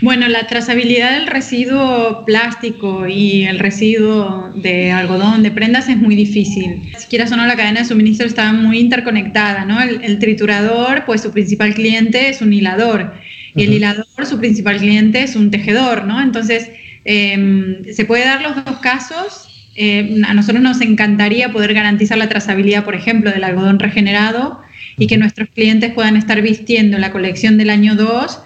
Bueno, 0.00 0.28
la 0.28 0.46
trazabilidad 0.46 1.12
del 1.18 1.26
residuo 1.26 2.24
plástico 2.24 3.08
y 3.08 3.44
el 3.44 3.58
residuo 3.58 4.52
de 4.54 4.92
algodón, 4.92 5.42
de 5.42 5.50
prendas, 5.50 5.88
es 5.88 5.96
muy 5.96 6.14
difícil. 6.14 6.90
Si 6.96 7.06
quieras 7.08 7.32
o 7.32 7.36
no, 7.36 7.46
la 7.46 7.56
cadena 7.56 7.80
de 7.80 7.86
suministro 7.86 8.26
está 8.26 8.52
muy 8.52 8.78
interconectada, 8.78 9.64
¿no? 9.64 9.80
El, 9.80 10.18
triturador, 10.18 11.04
pues 11.04 11.22
su 11.22 11.32
principal 11.32 11.74
cliente 11.74 12.28
es 12.28 12.40
un 12.42 12.52
hilador 12.52 13.14
y 13.56 13.64
el 13.64 13.72
hilador, 13.72 14.06
su 14.24 14.38
principal 14.38 14.78
cliente 14.78 15.24
es 15.24 15.34
un 15.34 15.50
tejedor, 15.50 16.04
¿no? 16.04 16.20
Entonces, 16.20 16.70
em, 17.04 17.84
se 17.92 18.04
puede 18.04 18.24
dar 18.24 18.40
los 18.40 18.64
dos 18.64 18.78
casos. 18.78 19.70
Eh, 19.74 20.20
a 20.26 20.34
nosotros 20.34 20.62
nos 20.62 20.80
encantaría 20.80 21.50
poder 21.50 21.74
garantizar 21.74 22.18
la 22.18 22.28
trazabilidad, 22.28 22.84
por 22.84 22.94
ejemplo, 22.94 23.30
del 23.30 23.42
algodón 23.42 23.78
regenerado 23.80 24.60
y 24.96 25.06
que 25.06 25.16
nuestros 25.16 25.48
clientes 25.48 25.92
puedan 25.92 26.16
estar 26.16 26.40
vistiendo 26.40 26.98
la 26.98 27.10
colección 27.10 27.58
del 27.58 27.70
año 27.70 27.96
2 27.96 28.42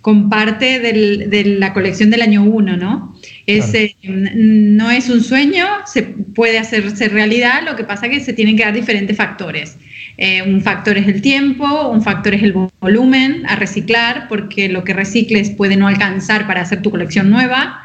con 0.00 0.30
parte 0.30 0.80
de 0.80 1.44
la 1.58 1.72
colección 1.72 2.10
del 2.10 2.22
año 2.22 2.42
1, 2.42 2.76
¿no? 2.76 3.14
Es, 3.46 3.74
eh, 3.74 3.94
no 4.02 4.90
es 4.90 5.10
un 5.10 5.22
sueño, 5.22 5.66
se 5.86 6.02
puede 6.02 6.58
hacerse 6.58 7.08
realidad, 7.08 7.62
lo 7.64 7.76
que 7.76 7.84
pasa 7.84 8.06
es 8.06 8.12
que 8.12 8.20
se 8.20 8.32
tienen 8.32 8.56
que 8.56 8.64
dar 8.64 8.72
diferentes 8.72 9.16
factores. 9.16 9.76
Eh, 10.16 10.42
un 10.42 10.62
factor 10.62 10.96
es 10.96 11.06
el 11.06 11.20
tiempo, 11.20 11.88
un 11.88 12.02
factor 12.02 12.34
es 12.34 12.42
el 12.42 12.52
volumen 12.80 13.42
a 13.46 13.56
reciclar, 13.56 14.26
porque 14.28 14.68
lo 14.68 14.84
que 14.84 14.92
recicles 14.94 15.50
puede 15.50 15.76
no 15.76 15.86
alcanzar 15.86 16.46
para 16.46 16.62
hacer 16.62 16.82
tu 16.82 16.90
colección 16.90 17.30
nueva. 17.30 17.84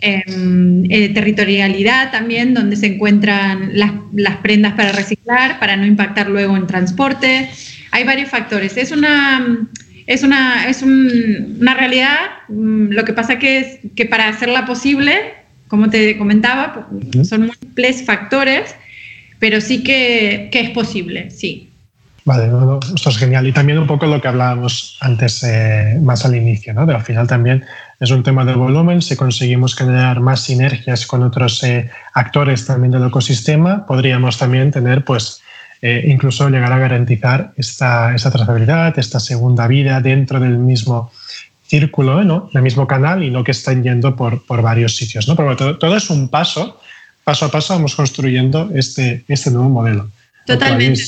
Em, 0.00 0.84
eh, 0.90 1.08
territorialidad 1.10 2.10
también, 2.10 2.52
donde 2.52 2.76
se 2.76 2.86
encuentran 2.86 3.70
las, 3.74 3.92
las 4.12 4.36
prendas 4.38 4.74
para 4.74 4.92
reciclar, 4.92 5.58
para 5.60 5.76
no 5.76 5.86
impactar 5.86 6.28
luego 6.28 6.56
en 6.56 6.66
transporte. 6.66 7.48
Hay 7.90 8.04
varios 8.04 8.28
factores. 8.28 8.76
Es 8.76 8.90
una 8.90 9.68
es 10.06 10.22
una, 10.22 10.68
es 10.68 10.82
una 10.82 11.74
realidad. 11.74 12.18
Mm, 12.48 12.90
lo 12.90 13.04
que 13.04 13.12
pasa 13.12 13.38
que 13.38 13.58
es 13.58 13.78
que 13.94 14.06
para 14.06 14.28
hacerla 14.28 14.66
posible, 14.66 15.34
como 15.68 15.90
te 15.90 16.18
comentaba, 16.18 16.88
son 17.24 17.46
múltiples 17.46 18.04
factores, 18.04 18.74
pero 19.38 19.60
sí 19.60 19.82
que, 19.82 20.48
que 20.52 20.60
es 20.60 20.70
posible, 20.70 21.30
sí. 21.30 21.68
Vale, 22.24 22.48
esto 22.94 23.10
es 23.10 23.18
genial. 23.18 23.46
Y 23.48 23.52
también 23.52 23.78
un 23.78 23.86
poco 23.86 24.06
lo 24.06 24.20
que 24.20 24.28
hablábamos 24.28 24.96
antes, 25.00 25.42
eh, 25.42 25.98
más 26.00 26.24
al 26.24 26.36
inicio, 26.36 26.72
¿no? 26.72 26.86
De 26.86 26.94
al 26.94 27.02
final 27.02 27.26
también 27.26 27.64
es 27.98 28.10
un 28.10 28.22
tema 28.22 28.44
de 28.44 28.54
volumen. 28.54 29.02
Si 29.02 29.16
conseguimos 29.16 29.74
generar 29.74 30.20
más 30.20 30.42
sinergias 30.42 31.06
con 31.06 31.24
otros 31.24 31.62
eh, 31.64 31.90
actores 32.14 32.64
también 32.64 32.92
del 32.92 33.06
ecosistema, 33.06 33.86
podríamos 33.86 34.38
también 34.38 34.70
tener, 34.70 35.04
pues, 35.04 35.42
eh, 35.84 36.04
incluso 36.06 36.48
llegar 36.48 36.72
a 36.72 36.78
garantizar 36.78 37.52
esta, 37.56 38.14
esta, 38.14 38.30
trazabilidad, 38.30 38.96
esta 38.96 39.18
segunda 39.18 39.66
vida 39.66 40.00
dentro 40.00 40.38
del 40.38 40.56
mismo 40.58 41.10
círculo, 41.66 42.22
¿no? 42.22 42.48
del 42.52 42.62
mismo 42.62 42.86
canal 42.86 43.24
y 43.24 43.30
no 43.30 43.42
que 43.42 43.50
estén 43.50 43.82
yendo 43.82 44.14
por, 44.14 44.46
por 44.46 44.62
varios 44.62 44.94
sitios. 44.94 45.26
¿no? 45.26 45.34
Pero 45.34 45.56
todo, 45.76 45.96
es 45.96 46.08
un 46.08 46.28
paso, 46.28 46.80
paso 47.24 47.46
a 47.46 47.50
paso 47.50 47.74
vamos 47.74 47.96
construyendo 47.96 48.70
este, 48.72 49.24
este 49.26 49.50
nuevo 49.50 49.68
modelo. 49.70 50.08
Totalmente. 50.46 51.02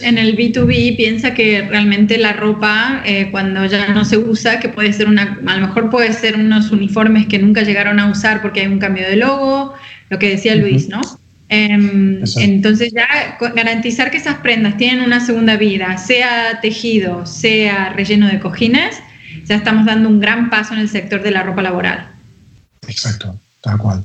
En 0.00 0.18
el 0.18 0.36
B2B 0.36 0.96
piensa 0.96 1.32
que 1.32 1.62
realmente 1.62 2.18
la 2.18 2.34
ropa, 2.34 3.02
eh, 3.06 3.28
cuando 3.30 3.64
ya 3.64 3.88
no 3.88 4.04
se 4.04 4.18
usa, 4.18 4.60
que 4.60 4.68
puede 4.68 4.92
ser 4.92 5.08
una, 5.08 5.38
a 5.46 5.56
lo 5.56 5.68
mejor 5.68 5.88
puede 5.88 6.12
ser 6.12 6.36
unos 6.36 6.70
uniformes 6.70 7.26
que 7.26 7.38
nunca 7.38 7.62
llegaron 7.62 7.98
a 7.98 8.10
usar 8.10 8.42
porque 8.42 8.60
hay 8.60 8.66
un 8.66 8.78
cambio 8.78 9.08
de 9.08 9.16
logo, 9.16 9.74
lo 10.10 10.18
que 10.18 10.28
decía 10.28 10.54
Luis, 10.54 10.88
¿no? 10.88 11.00
Em, 11.50 12.22
entonces 12.36 12.92
ya 12.92 13.38
garantizar 13.54 14.10
que 14.10 14.18
esas 14.18 14.36
prendas 14.38 14.76
tienen 14.76 15.02
una 15.02 15.24
segunda 15.24 15.56
vida, 15.56 15.96
sea 15.96 16.60
tejido, 16.60 17.24
sea 17.24 17.90
relleno 17.94 18.28
de 18.28 18.38
cojines, 18.38 19.02
ya 19.44 19.56
estamos 19.56 19.86
dando 19.86 20.10
un 20.10 20.20
gran 20.20 20.50
paso 20.50 20.74
en 20.74 20.80
el 20.80 20.88
sector 20.90 21.22
de 21.22 21.30
la 21.30 21.42
ropa 21.42 21.62
laboral. 21.62 22.06
Exacto, 22.86 23.38
tal 23.62 23.78
cual. 23.78 24.04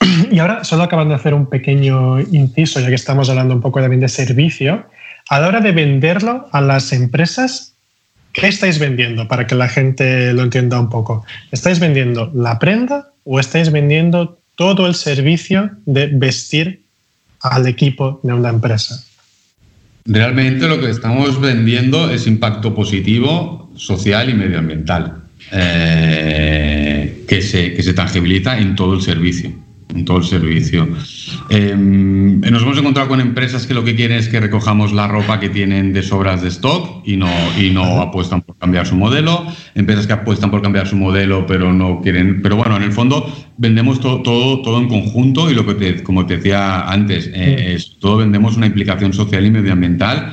Y 0.30 0.38
ahora 0.38 0.64
solo 0.64 0.84
acaban 0.84 1.08
de 1.08 1.14
hacer 1.14 1.34
un 1.34 1.46
pequeño 1.46 2.20
inciso, 2.20 2.80
ya 2.80 2.88
que 2.88 2.94
estamos 2.94 3.28
hablando 3.28 3.54
un 3.54 3.60
poco 3.60 3.80
también 3.80 4.00
de 4.00 4.08
servicio. 4.08 4.86
A 5.28 5.40
la 5.40 5.48
hora 5.48 5.60
de 5.60 5.72
venderlo 5.72 6.48
a 6.52 6.62
las 6.62 6.92
empresas, 6.92 7.74
¿qué 8.32 8.48
estáis 8.48 8.78
vendiendo 8.78 9.28
para 9.28 9.46
que 9.46 9.54
la 9.54 9.68
gente 9.68 10.32
lo 10.32 10.42
entienda 10.42 10.80
un 10.80 10.88
poco? 10.88 11.26
¿Estáis 11.52 11.78
vendiendo 11.78 12.32
la 12.34 12.58
prenda 12.58 13.10
o 13.24 13.38
estáis 13.38 13.70
vendiendo 13.70 14.38
todo 14.58 14.88
el 14.88 14.96
servicio 14.96 15.70
de 15.86 16.08
vestir 16.08 16.82
al 17.40 17.68
equipo 17.68 18.18
de 18.24 18.32
una 18.32 18.48
empresa. 18.48 19.00
Realmente 20.04 20.66
lo 20.66 20.80
que 20.80 20.90
estamos 20.90 21.40
vendiendo 21.40 22.10
es 22.10 22.26
impacto 22.26 22.74
positivo, 22.74 23.70
social 23.76 24.28
y 24.28 24.34
medioambiental, 24.34 25.22
eh, 25.52 27.24
que, 27.28 27.40
se, 27.40 27.72
que 27.72 27.82
se 27.84 27.92
tangibiliza 27.92 28.58
en 28.58 28.74
todo 28.74 28.94
el 28.94 29.02
servicio. 29.02 29.52
En 29.94 30.04
todo 30.04 30.18
el 30.18 30.24
servicio. 30.24 30.88
Em, 31.48 32.40
nos 32.40 32.62
hemos 32.62 32.78
encontrado 32.78 33.08
con 33.08 33.20
empresas 33.20 33.66
que 33.66 33.74
lo 33.74 33.84
que 33.84 33.94
quieren 33.94 34.18
es 34.18 34.28
que 34.28 34.40
recojamos 34.40 34.92
la 34.92 35.08
ropa 35.08 35.40
que 35.40 35.48
tienen 35.48 35.92
de 35.92 36.02
sobras 36.02 36.42
de 36.42 36.48
stock 36.48 37.02
y 37.06 37.16
no, 37.16 37.28
y 37.58 37.70
no 37.70 38.00
apuestan 38.00 38.42
por 38.42 38.56
cambiar 38.58 38.86
su 38.86 38.96
modelo. 38.96 39.46
Empresas 39.74 40.06
que 40.06 40.12
apuestan 40.12 40.50
por 40.50 40.62
cambiar 40.62 40.86
su 40.86 40.96
modelo 40.96 41.46
pero 41.46 41.72
no 41.72 42.00
quieren. 42.02 42.42
Pero 42.42 42.56
bueno, 42.56 42.76
en 42.76 42.82
el 42.82 42.92
fondo 42.92 43.32
vendemos 43.56 44.00
todo, 44.00 44.22
todo, 44.22 44.62
todo 44.62 44.78
en 44.78 44.88
conjunto 44.88 45.50
y 45.50 45.54
lo 45.54 45.66
que 45.66 45.74
te, 45.74 46.02
como 46.02 46.26
te 46.26 46.36
decía 46.36 46.82
antes, 46.82 47.30
eh, 47.32 47.74
es 47.74 47.98
todo 47.98 48.18
vendemos 48.18 48.56
una 48.56 48.66
implicación 48.66 49.12
social 49.12 49.44
y 49.44 49.50
medioambiental 49.50 50.32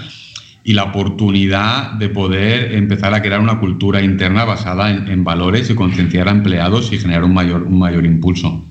y 0.63 0.73
la 0.73 0.85
oportunidad 0.85 1.93
de 1.93 2.09
poder 2.09 2.73
empezar 2.73 3.13
a 3.13 3.21
crear 3.21 3.39
una 3.39 3.59
cultura 3.59 4.01
interna 4.01 4.45
basada 4.45 4.89
en, 4.89 5.23
valores 5.23 5.69
y 5.69 5.75
concienciar 5.75 6.27
a 6.27 6.31
empleados 6.31 6.91
y 6.91 6.97
generar 6.97 7.23
un 7.23 7.35
mayor, 7.35 7.63
un 7.63 7.77
mayor 7.77 8.03
impulso 8.03 8.65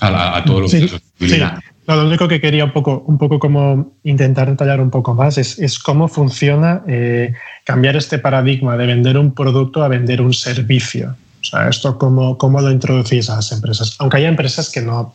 a, 0.00 0.42
todo 0.44 0.60
lo 0.60 0.68
que 0.68 0.88
sí. 0.88 1.40
lo 1.86 2.06
único 2.06 2.28
que 2.28 2.40
quería 2.40 2.64
un 2.64 2.72
poco, 2.72 3.04
un 3.06 3.18
poco 3.18 3.38
como 3.38 3.92
intentar 4.04 4.50
detallar 4.50 4.80
un 4.80 4.90
poco 4.90 5.14
más 5.14 5.38
es, 5.38 5.58
es 5.58 5.78
cómo 5.78 6.08
funciona 6.08 6.82
eh, 6.86 7.32
cambiar 7.64 7.96
este 7.96 8.18
paradigma 8.18 8.76
de 8.76 8.86
vender 8.86 9.18
un 9.18 9.34
producto 9.34 9.82
a 9.82 9.88
vender 9.88 10.20
un 10.20 10.32
servicio. 10.32 11.16
O 11.40 11.44
sea, 11.44 11.68
esto 11.68 11.98
cómo, 11.98 12.36
cómo 12.36 12.60
lo 12.60 12.70
introducís 12.70 13.30
a 13.30 13.36
las 13.36 13.52
empresas. 13.52 13.96
Aunque 13.98 14.18
haya 14.18 14.28
empresas 14.28 14.70
que 14.70 14.82
no, 14.82 15.14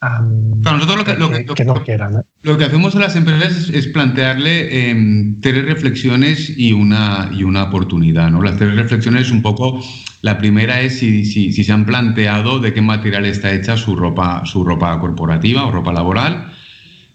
nosotros 0.00 0.96
lo 0.96 1.04
que, 1.04 1.14
lo, 1.14 1.54
que, 1.54 1.64
no 1.64 1.84
quieran, 1.84 2.24
lo 2.42 2.56
que 2.56 2.64
hacemos 2.64 2.96
a 2.96 3.00
las 3.00 3.16
empresas 3.16 3.68
es, 3.68 3.86
plantearle 3.88 4.90
em, 4.90 5.38
tres 5.42 5.62
reflexiones 5.66 6.56
y 6.56 6.72
una, 6.72 7.30
y 7.32 7.44
una 7.44 7.64
oportunidad. 7.64 8.30
¿no? 8.30 8.42
Las 8.42 8.56
tres 8.56 8.74
reflexiones 8.76 9.30
un 9.30 9.42
poco, 9.42 9.82
la 10.22 10.36
primera 10.38 10.82
es 10.82 10.98
si, 10.98 11.24
si, 11.24 11.52
si, 11.52 11.64
se 11.64 11.72
han 11.72 11.86
planteado 11.86 12.58
de 12.58 12.74
qué 12.74 12.82
material 12.82 13.24
está 13.24 13.52
hecha 13.54 13.76
su 13.76 13.96
ropa, 13.96 14.44
su 14.44 14.64
ropa 14.64 14.98
corporativa 15.00 15.64
o 15.64 15.70
ropa 15.70 15.92
laboral. 15.92 16.52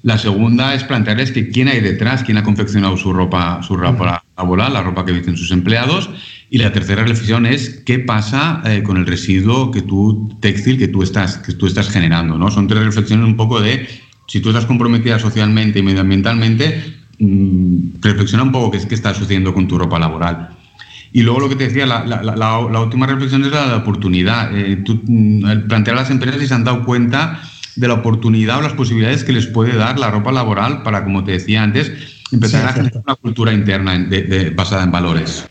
La 0.01 0.17
segunda 0.17 0.74
es 0.74 0.83
plantearles 0.83 1.31
que 1.31 1.50
quién 1.50 1.67
hay 1.67 1.81
detrás, 1.81 2.24
quién 2.24 2.38
ha 2.38 2.43
confeccionado 2.43 2.97
su 2.97 3.13
ropa, 3.13 3.62
su 3.63 3.75
ropa 3.75 4.24
laboral, 4.38 4.74
la 4.74 4.81
ropa 4.81 5.05
que 5.05 5.12
visten 5.12 5.38
sus 5.38 5.51
empleados. 5.51 6.09
Y 6.50 6.59
la 6.59 6.71
tercera 6.71 7.03
reflexión 7.03 7.45
es 7.45 7.81
qué 7.85 8.00
pasa 8.00 8.62
eh, 8.65 8.81
con 8.83 8.97
el 8.97 9.05
residuo 9.05 9.71
que 9.71 9.81
tú, 9.81 10.38
textil 10.41 10.77
que 10.77 10.88
tú 10.88 11.03
estás, 11.03 11.38
que 11.38 11.53
tú 11.53 11.67
estás 11.67 11.89
generando. 11.89 12.38
¿no? 12.38 12.50
Son 12.50 12.67
tres 12.67 12.85
reflexiones 12.85 13.25
un 13.25 13.35
poco 13.35 13.62
de 13.62 13.88
si 14.27 14.41
tú 14.41 14.50
estás 14.50 14.65
comprometida 14.65 15.19
socialmente 15.19 15.79
y 15.79 15.83
medioambientalmente, 15.83 16.95
mmm, 17.19 18.00
reflexiona 18.01 18.43
un 18.43 18.51
poco 18.51 18.71
qué, 18.71 18.88
qué 18.88 18.95
está 18.95 19.13
sucediendo 19.13 19.53
con 19.53 19.67
tu 19.67 19.77
ropa 19.77 20.00
laboral. 20.00 20.54
Y 21.15 21.22
luego 21.22 21.39
lo 21.39 21.48
que 21.48 21.55
te 21.55 21.69
decía, 21.69 21.86
la, 21.86 22.03
la, 22.03 22.22
la, 22.22 22.81
última 22.81 23.07
reflexión 23.07 23.45
es 23.45 23.51
la 23.53 23.69
de 23.69 23.75
oportunidad. 23.75 24.53
Eh, 24.53 24.75
tú, 24.84 25.00
mm, 25.01 25.65
plantear 25.69 25.95
a 25.95 26.01
las 26.01 26.10
empresas 26.10 26.41
si 26.41 26.48
se 26.48 26.53
han 26.53 26.65
dado 26.65 26.84
cuenta 26.84 27.39
de 27.77 27.88
la 27.88 27.93
oportunidad 27.93 28.57
o 28.57 28.62
las 28.62 28.74
posibilidades 28.74 29.24
que 29.24 29.31
les 29.31 29.48
puede 29.48 29.77
dar 29.77 29.98
la 29.98 30.12
ropa 30.12 30.34
laboral 30.34 30.84
para, 30.84 31.05
como 31.05 31.24
te 31.24 31.31
decía 31.31 31.63
antes, 31.63 31.89
empezar 32.34 32.67
a 32.67 32.74
generar 32.74 33.01
una 33.05 33.15
cultura 33.15 33.53
interna 33.53 33.98
basada 34.55 34.84
en 34.84 34.91
valores. 34.91 35.48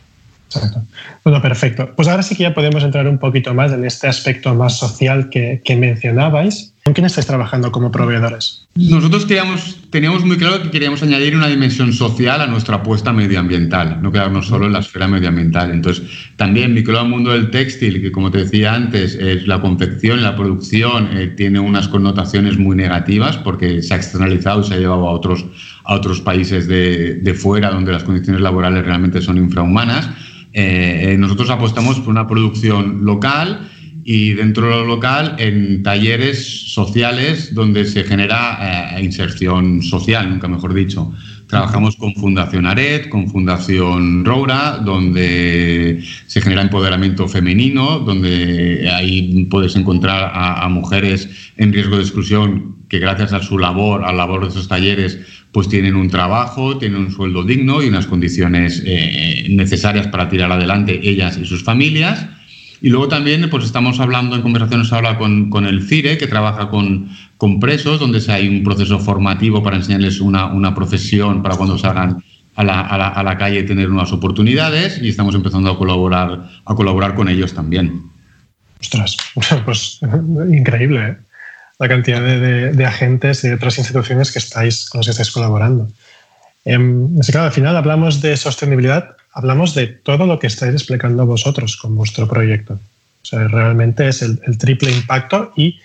Exacto. 0.49 0.83
Bueno, 1.25 1.41
perfecto. 1.41 1.95
Pues 1.97 2.09
ahora 2.09 2.23
sí 2.23 2.37
que 2.37 2.43
ya 2.43 2.53
podemos 2.53 2.85
entrar 2.85 3.09
un 3.09 3.17
poquito 3.17 3.55
más 3.55 3.73
en 3.73 3.87
este 3.87 4.07
aspecto 4.07 4.55
más 4.55 4.77
social 4.77 5.31
que, 5.31 5.63
que 5.65 5.77
mencionabais. 5.77 6.74
¿Con 6.87 6.93
quién 6.93 7.07
estáis 7.07 7.27
trabajando 7.27 7.73
como 7.73 7.91
proveedores? 7.91 8.69
Nosotros 8.75 9.25
queríamos, 9.25 9.79
teníamos 9.89 10.23
muy 10.23 10.37
claro 10.37 10.63
que 10.63 10.71
queríamos 10.71 11.03
añadir 11.03 11.35
una 11.35 11.47
dimensión 11.47 11.95
social 11.95 12.43
a 12.43 12.47
nuestra 12.47 12.77
apuesta 12.77 13.11
medioambiental, 13.11 14.03
no 14.03 14.13
quedarnos 14.13 14.49
solo 14.49 14.67
en 14.67 14.75
la 14.75 14.81
esfera 14.81 15.09
medioambiental. 15.09 15.71
Entonces, 15.71 16.05
también 16.37 16.75
vinculado 16.75 17.07
al 17.07 17.11
mundo 17.11 17.33
del 17.33 17.51
textil, 17.51 18.03
que 18.03 18.13
como 18.13 18.31
te 18.31 18.45
decía 18.45 18.75
antes, 18.75 19.15
es 19.15 19.47
la 19.47 19.63
confección, 19.63 20.23
la 20.23 20.37
producción, 20.37 21.09
eh, 21.17 21.29
tiene 21.29 21.59
unas 21.59 21.89
connotaciones 21.89 22.59
muy 22.59 22.77
negativas 22.77 23.39
porque 23.39 23.81
se 23.81 23.95
ha 23.95 23.97
externalizado 23.97 24.61
y 24.61 24.65
se 24.65 24.75
ha 24.75 24.79
llevado 24.79 25.09
a 25.09 25.13
otros, 25.13 25.43
a 25.85 25.95
otros 25.95 26.21
países 26.21 26.69
de, 26.69 27.15
de 27.15 27.33
fuera 27.33 27.71
donde 27.71 27.93
las 27.93 28.05
condiciones 28.05 28.43
laborales 28.43 28.85
realmente 28.85 29.23
son 29.23 29.39
infrahumanas. 29.39 30.11
Eh, 30.53 31.15
eh, 31.15 31.17
nosotros 31.17 31.49
apostamos 31.49 31.99
por 31.99 32.11
una 32.11 32.29
producción 32.29 33.07
local 33.07 33.71
y 34.05 34.35
dentro 34.35 34.67
de 34.67 34.77
lo 34.77 34.85
local 34.85 35.37
en 35.39 35.83
talleres 35.83 36.73
sociales 36.73 37.55
donde 37.55 37.87
se 37.87 38.05
genera 38.05 38.97
eh, 38.99 39.03
inserción 39.03 39.83
social, 39.83 40.29
nunca 40.29 40.47
mejor 40.47 40.75
dicho. 40.75 41.11
Trabajamos 41.47 41.97
con 41.97 42.15
Fundación 42.15 42.67
Ared, 42.67 43.09
con 43.09 43.29
Fundación 43.29 44.25
Roura, 44.25 44.79
donde 44.85 46.03
se 46.27 46.41
genera 46.41 46.63
empoderamiento 46.63 47.29
femenino, 47.29 48.01
donde 48.01 48.91
ahí 48.93 49.47
puedes 49.51 49.77
encontrar 49.77 50.33
a, 50.35 50.69
mujeres 50.69 51.29
en 51.57 51.73
riesgo 51.73 51.97
de 51.97 52.03
exclusión 52.03 52.77
que 52.89 52.99
gracias 52.99 53.33
a 53.33 53.43
su 53.43 53.59
labor, 53.59 54.05
a 54.05 54.09
la 54.09 54.19
labor 54.19 54.43
de 54.43 54.49
esos 54.49 54.69
talleres, 54.69 55.19
pues 55.53 55.69
tienen 55.69 55.97
un 55.97 56.11
trabajo, 56.11 56.79
tienen 56.79 56.99
un 56.99 57.13
sueldo 57.13 57.45
digno 57.45 57.83
y 57.83 57.89
unas 57.89 58.07
condiciones 58.07 58.83
eh, 58.85 59.47
necesarias 59.51 60.09
para 60.09 60.29
tirar 60.29 60.51
adelante 60.51 61.01
ellas 61.09 61.39
y 61.41 61.45
sus 61.45 61.63
familias. 61.63 62.27
Y 62.85 62.91
luego 62.91 63.09
también 63.09 63.49
pues 63.49 63.65
estamos 63.65 63.99
hablando 63.99 64.37
en 64.37 64.43
conversaciones 64.43 64.93
ahora 64.93 65.17
con, 65.17 65.49
con 65.49 65.65
el 65.65 65.89
CIRE, 65.89 66.19
que 66.19 66.27
trabaja 66.27 66.69
con, 66.69 67.09
con 67.39 67.59
presos, 67.59 67.99
donde 67.99 68.23
hay 68.31 68.47
un 68.47 68.63
proceso 68.63 68.99
formativo 68.99 69.63
para 69.63 69.77
enseñarles 69.77 70.21
una, 70.21 70.53
una 70.53 70.75
profesión 70.75 71.43
para 71.43 71.57
cuando 71.57 71.79
salgan 71.79 72.23
a 72.57 72.63
la, 72.63 72.83
a, 72.83 72.99
la, 72.99 73.09
a 73.09 73.23
la, 73.23 73.39
calle 73.39 73.63
tener 73.63 73.89
nuevas 73.89 74.13
oportunidades 74.13 75.01
y 75.01 75.09
estamos 75.09 75.35
empezando 75.35 75.71
a 75.71 75.79
colaborar, 75.79 76.51
a 76.63 76.75
colaborar 76.75 77.15
con 77.15 77.31
ellos 77.31 77.55
también. 77.55 78.03
Ostras, 78.79 79.17
pues 79.65 80.01
increíble 80.51 81.09
¿eh? 81.09 81.17
la 81.79 81.89
cantidad 81.89 82.21
de, 82.21 82.71
de, 82.71 82.85
agentes 82.85 83.45
y 83.45 83.49
de 83.49 83.55
otras 83.55 83.79
instituciones 83.79 84.31
que 84.31 84.41
estáis, 84.41 84.91
con 84.91 84.99
las 84.99 85.07
que 85.07 85.13
estáis 85.13 85.31
colaborando. 85.31 85.89
Eh, 86.67 86.79
claro, 87.31 87.47
al 87.47 87.53
final 87.53 87.79
hablamos 87.79 88.21
de 88.21 88.37
sostenibilidad, 88.37 89.17
hablamos 89.35 89.75
de 89.75 89.89
todo 89.89 90.27
lo 90.27 90.39
que 90.39 90.47
estáis 90.47 90.73
explicando 90.73 91.27
vosotros 91.27 91.77
con 91.77 91.97
vuestro 91.97 92.27
proyecto. 92.27 92.75
O 92.75 93.27
sea, 93.27 93.49
realmente 93.49 94.09
es 94.09 94.23
el, 94.23 94.59
triple 94.59 94.93
impacto 94.93 95.53
y 95.57 95.81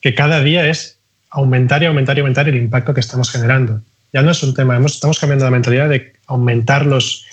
que 0.00 0.14
cada 0.14 0.40
día 0.40 0.68
es 0.68 0.98
aumentar 1.30 1.82
y 1.82 1.86
aumentar 1.86 2.16
y 2.16 2.20
aumentar 2.20 2.48
el 2.48 2.56
impacto 2.56 2.94
que 2.94 3.00
estamos 3.00 3.30
generando. 3.30 3.80
Ya 4.12 4.22
no 4.22 4.30
es 4.30 4.42
un 4.42 4.54
tema, 4.54 4.78
estamos 4.86 5.18
cambiando 5.18 5.44
la 5.44 5.50
mentalidad 5.50 5.88
de 5.88 6.12
aumentar 6.26 6.86
los 6.86 7.26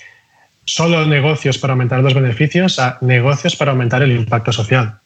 solo 0.64 1.06
negocios 1.06 1.58
para 1.58 1.74
aumentar 1.74 2.00
los 2.00 2.14
beneficios 2.14 2.78
a 2.78 2.98
negocios 3.00 3.54
para 3.54 3.70
aumentar 3.70 4.02
el 4.02 4.12
impacto 4.12 4.52
social. 4.52 4.98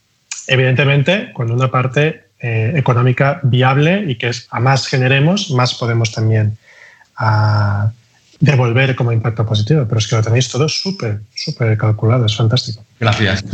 Evidentemente, 0.46 1.32
con 1.32 1.50
una 1.50 1.70
parte 1.70 2.24
eh, 2.40 2.72
económica 2.76 3.40
viable 3.42 4.04
y 4.06 4.14
que 4.14 4.28
es, 4.28 4.46
a 4.50 4.60
más 4.60 4.86
generemos, 4.86 5.50
más 5.50 5.74
podemos 5.74 6.12
también 6.12 6.56
a, 7.16 7.90
devolver 8.40 8.94
como 8.94 9.12
impacto 9.12 9.46
positivo, 9.46 9.86
pero 9.88 9.98
es 9.98 10.06
que 10.06 10.16
lo 10.16 10.22
tenéis 10.22 10.48
todo 10.48 10.68
súper, 10.68 11.20
súper 11.34 11.76
calculado, 11.78 12.26
es 12.26 12.36
fantástico. 12.36 12.84
Gracias. 13.00 13.44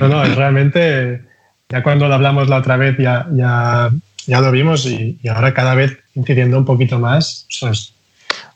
No, 0.00 0.08
no, 0.08 0.24
realmente, 0.24 1.22
ya 1.68 1.82
cuando 1.82 2.08
lo 2.08 2.14
hablamos 2.14 2.48
la 2.48 2.58
otra 2.58 2.76
vez 2.76 2.96
ya, 2.98 3.26
ya, 3.32 3.90
ya 4.26 4.40
lo 4.40 4.50
vimos 4.50 4.86
y, 4.86 5.18
ahora 5.28 5.54
cada 5.54 5.74
vez 5.74 5.98
incidiendo 6.14 6.58
un 6.58 6.64
poquito 6.64 6.98
más. 6.98 7.46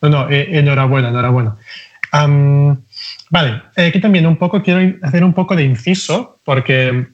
no, 0.01 0.09
no, 0.09 0.31
eh, 0.31 0.59
enhorabuena, 0.59 1.09
enhorabuena. 1.09 1.57
vale, 3.31 3.63
aquí 3.77 4.01
también 4.01 4.27
un 4.27 4.37
poco 4.37 4.63
quiero 4.63 4.97
hacer 5.03 5.25
un 5.25 5.33
poco 5.33 5.57
de 5.57 5.65
inciso 5.65 6.39
porque 6.45 7.07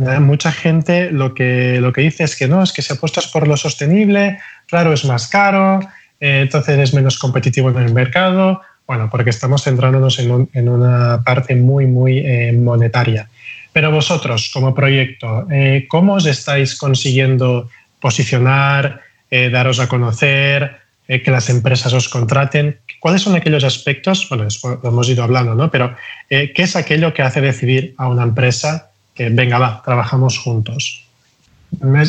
eh, 0.00 0.20
mucha 0.20 0.50
gente 0.50 1.10
lo 1.12 1.34
que, 1.34 1.80
lo 1.80 1.92
que 1.92 2.00
dice 2.00 2.24
es 2.24 2.36
que 2.36 2.48
no, 2.48 2.62
es 2.62 2.72
que 2.72 2.82
si 2.82 2.92
apuestas 2.92 3.28
por 3.28 3.46
lo 3.46 3.56
sostenible, 3.56 4.38
claro, 4.66 4.92
es 4.92 5.04
más 5.04 5.28
caro, 5.28 5.80
eh, 6.24 6.40
entonces 6.40 6.78
es 6.78 6.94
menos 6.94 7.18
competitivo 7.18 7.68
en 7.68 7.76
el 7.76 7.92
mercado. 7.92 8.62
Bueno, 8.86 9.10
porque 9.10 9.28
estamos 9.28 9.62
centrándonos 9.62 10.18
en, 10.18 10.68
una 10.70 11.22
parte 11.22 11.54
muy, 11.54 11.86
muy 11.86 12.18
eh, 12.18 12.50
monetaria. 12.52 13.28
Pero 13.74 13.90
vosotros, 13.90 14.50
como 14.50 14.74
proyecto, 14.74 15.46
eh, 15.50 15.84
¿cómo 15.86 16.14
os 16.14 16.24
estáis 16.24 16.76
consiguiendo 16.76 17.68
posicionar, 18.00 19.02
daros 19.30 19.80
a 19.80 19.88
conocer, 19.88 20.76
que 21.08 21.30
las 21.30 21.50
empresas 21.50 21.92
os 21.92 22.08
contraten? 22.08 22.78
¿Cuáles 23.00 23.22
son 23.22 23.34
aquellos 23.34 23.64
aspectos? 23.64 24.26
Bueno, 24.28 24.46
lo 24.62 24.88
hemos 24.88 25.08
ido 25.08 25.24
hablando, 25.24 25.54
¿no? 25.54 25.70
Pero, 25.70 25.96
¿qué 26.28 26.52
es 26.56 26.76
aquello 26.76 27.12
que 27.12 27.22
hace 27.22 27.40
decidir 27.40 27.94
a 27.98 28.06
una 28.06 28.22
empresa 28.22 28.92
que, 29.14 29.28
venga, 29.30 29.58
va, 29.58 29.82
trabajamos 29.84 30.38
juntos? 30.38 31.04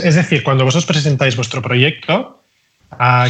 Es 0.04 0.16
decir, 0.16 0.44
cuando 0.44 0.66
vosotros 0.66 0.86
presentáis 0.86 1.36
vuestro 1.36 1.62
proyecto, 1.64 2.36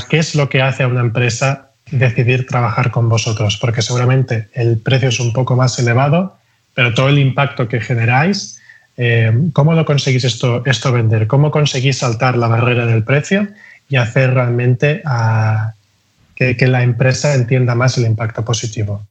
qué 0.09 0.17
es 0.17 0.35
lo 0.35 0.49
que 0.49 0.61
hace 0.61 0.83
a 0.83 0.87
una 0.87 1.01
empresa 1.01 1.71
decidir 1.91 2.47
trabajar 2.47 2.91
con 2.91 3.09
vosotros, 3.09 3.57
porque 3.57 3.81
seguramente 3.81 4.47
el 4.53 4.77
precio 4.77 5.09
es 5.09 5.19
un 5.19 5.33
poco 5.33 5.55
más 5.55 5.77
elevado, 5.79 6.37
pero 6.73 6.93
todo 6.93 7.09
el 7.09 7.19
impacto 7.19 7.67
que 7.67 7.79
generáis, 7.79 8.59
eh, 8.97 9.31
¿cómo 9.53 9.73
lo 9.73 9.85
conseguís 9.85 10.23
esto, 10.23 10.63
esto 10.65 10.91
vender? 10.91 11.27
¿Cómo 11.27 11.51
conseguís 11.51 11.99
saltar 11.99 12.37
la 12.37 12.47
barrera 12.47 12.85
del 12.85 13.03
precio 13.03 13.47
y 13.89 13.97
hacer 13.97 14.33
realmente 14.33 15.03
que, 16.35 16.57
que 16.57 16.67
la 16.67 16.83
empresa 16.83 17.35
entienda 17.35 17.75
más 17.75 17.97
el 17.97 18.05
impacto 18.05 18.43
positivo? 18.43 19.03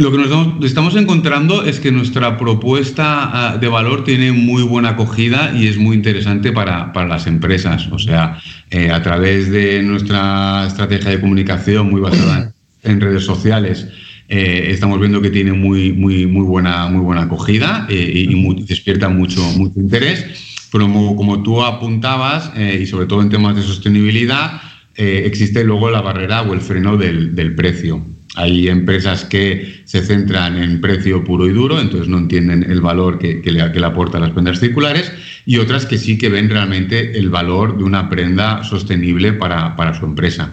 Lo 0.00 0.10
que 0.10 0.16
nos 0.16 0.64
estamos 0.64 0.96
encontrando 0.96 1.62
es 1.62 1.78
que 1.78 1.92
nuestra 1.92 2.38
propuesta 2.38 3.50
ah, 3.52 3.58
de 3.58 3.68
valor 3.68 4.02
tiene 4.02 4.32
muy 4.32 4.62
buena 4.62 4.90
acogida 4.90 5.52
y 5.54 5.66
es 5.66 5.76
muy 5.76 5.94
interesante 5.94 6.52
para, 6.52 6.90
las 7.06 7.26
empresas. 7.26 7.86
O 7.92 7.98
sea, 7.98 8.38
eh, 8.70 8.90
a 8.90 9.02
través 9.02 9.50
de 9.50 9.82
nuestra 9.82 10.64
estrategia 10.66 11.10
de 11.10 11.20
comunicación 11.20 11.90
muy 11.90 12.00
basada 12.00 12.50
en 12.82 12.98
redes 12.98 13.26
sociales, 13.26 13.88
eh, 14.30 14.68
estamos 14.70 14.98
viendo 14.98 15.20
que 15.20 15.28
tiene 15.28 15.52
muy, 15.52 15.92
muy, 15.92 16.26
muy, 16.26 16.46
buena, 16.46 16.88
muy 16.88 17.02
buena 17.02 17.24
acogida 17.24 17.86
eh, 17.90 18.26
y 18.26 18.64
despierta 18.64 19.10
mucho, 19.10 19.42
mucho 19.58 19.78
interés. 19.78 20.24
Pero 20.72 20.90
como, 20.90 21.42
tú 21.42 21.62
apuntabas, 21.62 22.52
y 22.56 22.86
sobre 22.86 23.04
todo 23.04 23.20
en 23.20 23.28
temas 23.28 23.54
de 23.54 23.60
sostenibilidad, 23.62 24.62
existe 24.94 25.62
luego 25.62 25.90
la 25.90 26.00
barrera 26.00 26.40
o 26.40 26.54
el 26.54 26.62
freno 26.62 26.96
del, 26.96 27.34
del 27.34 27.54
precio. 27.54 28.02
Hay 28.36 28.68
empresas 28.68 29.24
que 29.24 29.82
se 29.84 30.02
centran 30.02 30.56
en 30.56 30.80
precio 30.80 31.24
puro 31.24 31.46
y 31.48 31.52
duro, 31.52 31.80
entonces 31.80 32.08
no 32.08 32.18
entienden 32.18 32.62
el 32.62 32.80
valor 32.80 33.18
que, 33.18 33.42
le, 33.44 33.72
que 33.72 33.80
le 33.80 33.86
aportan 33.86 34.20
las 34.20 34.30
prendas 34.30 34.60
circulares, 34.60 35.12
y 35.44 35.58
otras 35.58 35.84
que 35.84 35.98
sí 35.98 36.16
que 36.16 36.28
ven 36.28 36.48
realmente 36.48 37.18
el 37.18 37.28
valor 37.28 37.76
de 37.76 37.82
una 37.82 38.08
prenda 38.08 38.62
sostenible 38.62 39.32
para, 39.32 39.98
su 39.98 40.04
empresa. 40.04 40.52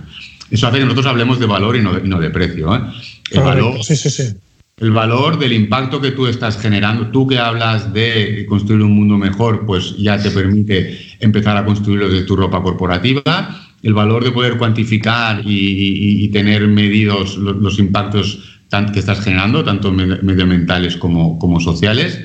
Eso 0.49 0.67
hace 0.67 0.79
que 0.79 0.85
nosotros 0.85 1.05
hablemos 1.05 1.39
de 1.39 1.45
valor 1.45 1.75
y 1.75 1.81
no 1.81 2.19
de, 2.19 2.29
precio. 2.31 2.75
¿eh? 2.75 2.79
El, 3.31 3.41
valor, 3.41 3.83
sí, 3.83 3.95
sí, 3.95 4.09
sí. 4.09 4.23
el 4.77 4.91
valor 4.91 5.37
del 5.37 5.53
impacto 5.53 6.01
que 6.01 6.11
tú 6.11 6.25
estás 6.25 6.59
generando, 6.59 7.11
tú 7.11 7.27
que 7.27 7.37
hablas 7.37 7.93
de 7.93 8.45
construir 8.49 8.81
un 8.81 8.95
mundo 8.95 9.17
mejor, 9.17 9.67
pues 9.67 9.95
ya 9.97 10.17
te 10.17 10.31
permite 10.31 10.97
empezar 11.19 11.55
a 11.57 11.65
construirlo 11.65 12.09
de 12.09 12.23
tu 12.23 12.35
ropa 12.35 12.63
corporativa 12.63 13.66
el 13.83 13.93
valor 13.93 14.23
de 14.23 14.31
poder 14.31 14.57
cuantificar 14.57 15.41
y, 15.45 16.27
tener 16.29 16.67
medidos 16.67 17.37
los, 17.37 17.79
impactos 17.79 18.59
que 18.93 18.99
estás 18.99 19.21
generando, 19.21 19.63
tanto 19.63 19.91
medioambientales 19.91 20.97
como, 20.97 21.39
como 21.39 21.59
sociales. 21.59 22.19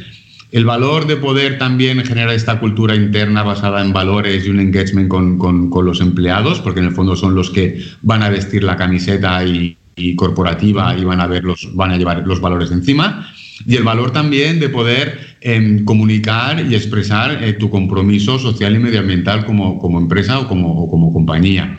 El 0.50 0.64
valor 0.66 1.06
de 1.06 1.16
poder 1.16 1.58
también 1.58 2.04
generar 2.04 2.34
esta 2.34 2.58
cultura 2.58 2.94
interna 2.94 3.42
basada 3.42 3.80
en 3.80 3.92
valores 3.92 4.46
y 4.46 4.50
un 4.50 4.60
engagement 4.60 5.08
con, 5.08 5.38
con, 5.38 5.84
los 5.86 6.00
empleados, 6.00 6.60
porque 6.60 6.80
en 6.80 6.86
el 6.86 6.92
fondo 6.92 7.16
son 7.16 7.34
los 7.34 7.50
que 7.50 7.82
van 8.02 8.22
a 8.22 8.28
vestir 8.28 8.62
la 8.64 8.76
camiseta 8.76 9.44
y, 9.44 9.76
y 9.96 10.14
corporativa 10.14 10.96
y 10.98 11.04
van 11.04 11.20
a, 11.20 11.26
ver 11.26 11.44
los, 11.44 11.74
van 11.74 11.92
a 11.92 11.96
llevar 11.96 12.26
los 12.26 12.40
valores 12.40 12.70
encima 12.70 13.32
y 13.66 13.76
el 13.76 13.84
valor 13.84 14.12
también 14.12 14.60
de 14.60 14.68
poder 14.68 15.31
em, 15.42 15.85
comunicar 15.85 16.64
y 16.68 16.74
expresar 16.74 17.42
eh, 17.42 17.52
tu 17.55 17.70
compromiso 17.70 18.38
social 18.38 18.74
y 18.74 18.78
medioambiental 18.78 19.44
como, 19.44 19.78
como 19.78 19.98
empresa 19.98 20.40
o 20.40 20.48
como, 20.48 20.88
como, 20.88 21.12
compañía. 21.12 21.78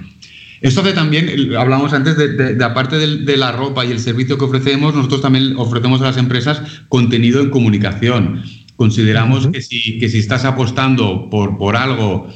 Esto 0.61 0.81
hace 0.81 0.93
también, 0.93 1.55
hablamos 1.57 1.93
antes 1.93 2.15
de, 2.15 2.63
aparte 2.63 2.97
de, 2.97 3.37
la 3.37 3.51
ropa 3.51 3.85
y 3.85 3.91
el 3.91 3.99
servicio 3.99 4.37
que 4.37 4.45
ofrecemos, 4.45 4.95
nosotros 4.95 5.21
también 5.21 5.55
ofrecemos 5.57 6.01
a 6.01 6.05
las 6.05 6.17
empresas 6.17 6.61
contenido 6.87 7.41
en 7.41 7.49
comunicación. 7.49 8.43
Consideramos 8.77 9.47
que, 9.47 9.61
si, 9.61 9.99
que 9.99 10.07
si 10.07 10.19
estás 10.19 10.45
apostando 10.45 11.29
por, 11.29 11.57
por 11.57 11.75
algo 11.75 12.29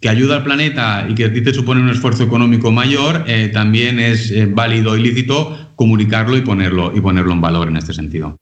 que 0.00 0.08
ayuda 0.08 0.36
al 0.36 0.44
planeta 0.44 1.06
y 1.08 1.14
que 1.14 1.26
a 1.26 1.32
ti 1.32 1.40
te 1.40 1.52
supone 1.52 1.80
un 1.80 1.90
esfuerzo 1.90 2.24
económico 2.24 2.70
mayor, 2.70 3.24
eh, 3.26 3.50
también 3.52 3.98
es 3.98 4.30
eh, 4.30 4.46
válido 4.46 4.96
y 4.96 5.02
lícito 5.02 5.72
comunicarlo 5.74 6.36
y 6.36 6.42
ponerlo, 6.42 6.92
y 6.94 7.00
ponerlo 7.00 7.32
en 7.32 7.40
valor 7.40 7.68
en 7.68 7.76
este 7.76 7.92
sentido. 7.92 8.36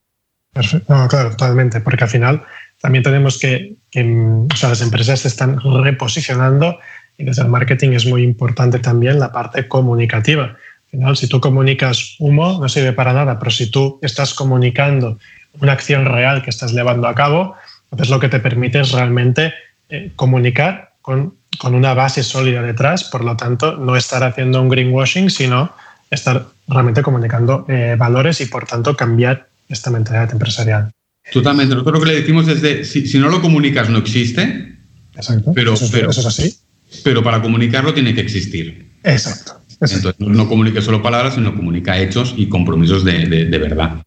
No, 0.89 1.09
claro, 1.09 1.31
totalmente, 1.31 1.81
porque 1.81 2.05
al 2.05 2.11
final 2.11 2.43
también 2.81 3.03
tenemos 3.03 3.39
que, 3.39 3.75
o 3.95 4.57
sea, 4.57 4.71
las 4.71 4.81
empresas 4.81 5.21
se 5.21 5.29
están 5.29 5.59
reposicionando 5.61 6.79
y 7.19 7.25
desde 7.25 7.43
el 7.43 7.49
marketing 7.49 7.91
es 7.91 8.07
muy 8.07 8.23
importante 8.23 8.79
también 8.79 9.19
la 9.19 9.33
parte 9.33 9.67
comunicativa. 9.69 10.45
Al 10.45 10.91
final, 10.91 11.17
si 11.17 11.29
tú 11.29 11.41
comunicas 11.41 12.17
humo, 12.19 12.59
no 12.61 12.69
sirve 12.69 12.93
para 12.93 13.13
nada, 13.13 13.39
pero 13.39 13.51
si 13.51 13.71
tú 13.71 13.99
estás 14.03 14.35
comunicando 14.35 15.19
una 15.61 15.73
acción 15.73 16.05
real 16.05 16.43
que 16.43 16.51
estás 16.51 16.73
llevando 16.73 17.09
a 17.09 17.15
cabo, 17.15 17.57
entonces 17.91 18.11
lo 18.11 18.21
que 18.21 18.29
te 18.29 18.41
permite 18.41 18.81
es 18.81 18.93
realmente 18.93 19.55
eh, 19.89 20.13
comunicar 20.17 20.93
con, 21.01 21.35
con, 21.59 21.75
una 21.75 21.95
base 21.95 22.23
sólida 22.23 22.63
detrás, 22.63 23.05
por 23.05 23.25
lo 23.25 23.37
tanto, 23.37 23.77
no 23.77 23.97
estar 23.97 24.23
haciendo 24.25 24.61
un 24.61 24.69
greenwashing, 24.69 25.31
sino 25.31 25.73
estar 26.11 26.47
realmente 26.69 27.03
comunicando 27.03 27.65
eh, 27.69 27.97
valores 27.99 28.41
y, 28.41 28.47
por 28.47 28.67
tanto, 28.67 28.97
cambiar 28.97 29.49
esta 29.69 29.91
mentalidad 29.91 30.31
empresarial. 30.33 30.91
Totalmente. 31.33 31.75
Nosotros 31.75 31.99
lo 31.99 32.05
que 32.05 32.13
le 32.13 32.21
decimos 32.21 32.49
es 32.49 32.63
de, 32.63 32.85
si, 32.85 33.19
no 33.19 33.29
lo 33.29 33.41
comunicas 33.41 33.89
no 33.89 33.99
existe. 33.99 34.77
Exacto. 35.15 35.53
Pero, 35.55 35.75
eso, 35.75 35.89
pero, 35.91 36.11
es 36.11 36.25
así. 36.25 36.57
Pero 37.03 37.23
para 37.23 37.43
comunicarlo 37.43 37.93
tiene 37.95 38.15
que 38.15 38.21
existir. 38.21 38.93
Exacto. 39.03 39.61
Entonces 39.81 40.15
no 40.19 40.49
comunique 40.49 40.81
solo 40.81 41.03
palabras, 41.03 41.35
sino 41.35 41.55
comunica 41.55 41.99
hechos 41.99 42.35
y 42.37 42.49
compromisos 42.49 43.05
de, 43.05 43.27
de, 43.27 43.59
verdad. 43.59 44.03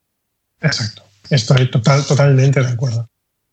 Exacto. 0.62 1.04
Estoy 1.30 1.70
total, 1.70 2.04
totalmente 2.06 2.60
de 2.60 2.68
acuerdo. 2.68 3.08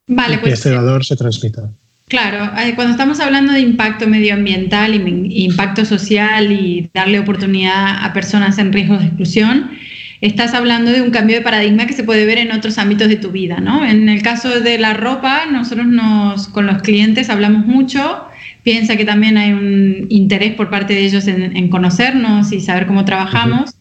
Vale, 0.08 0.38
pues. 0.38 0.54
este 0.54 0.70
valor 0.70 1.04
se 1.04 1.16
transmita. 1.16 1.70
Claro, 2.08 2.52
eh, 2.58 2.74
cuando 2.76 2.92
estamos 2.92 3.18
hablando 3.18 3.52
de 3.52 3.60
impacto 3.60 4.06
medioambiental 4.06 4.94
y 4.94 5.44
impacto 5.44 5.84
social 5.84 6.52
y 6.52 6.88
darle 6.94 7.18
oportunidad 7.18 8.04
a 8.04 8.12
personas 8.12 8.58
en 8.58 8.72
riesgo 8.72 8.96
de 8.96 9.06
exclusión, 9.06 9.72
estás 10.20 10.54
hablando 10.54 10.90
de 10.92 11.02
un 11.02 11.10
cambio 11.10 11.36
de 11.36 11.42
paradigma 11.42 11.86
que 11.86 11.92
se 11.92 12.04
puede 12.04 12.24
ver 12.26 12.38
en 12.38 12.52
otros 12.52 12.78
ámbitos 12.78 13.08
de 13.08 13.16
tu 13.16 13.30
vida, 13.30 13.60
¿no? 13.60 13.84
En 13.84 14.08
el 14.08 14.22
caso 14.22 14.60
de 14.60 14.78
la 14.78 14.94
ropa, 14.94 15.46
nosotros 15.50 15.86
nos, 15.86 16.48
con 16.48 16.66
los 16.66 16.82
clientes 16.82 17.30
hablamos 17.30 17.66
mucho, 17.66 18.24
piensa 18.62 18.96
que 18.96 19.04
también 19.04 19.36
hay 19.36 19.52
un 19.52 20.06
interés 20.08 20.54
por 20.54 20.70
parte 20.70 20.94
de 20.94 21.04
ellos 21.04 21.26
en, 21.28 21.68
conocernos 21.68 22.52
y 22.52 22.60
saber 22.60 22.86
cómo 22.86 23.04
trabajamos. 23.04 23.72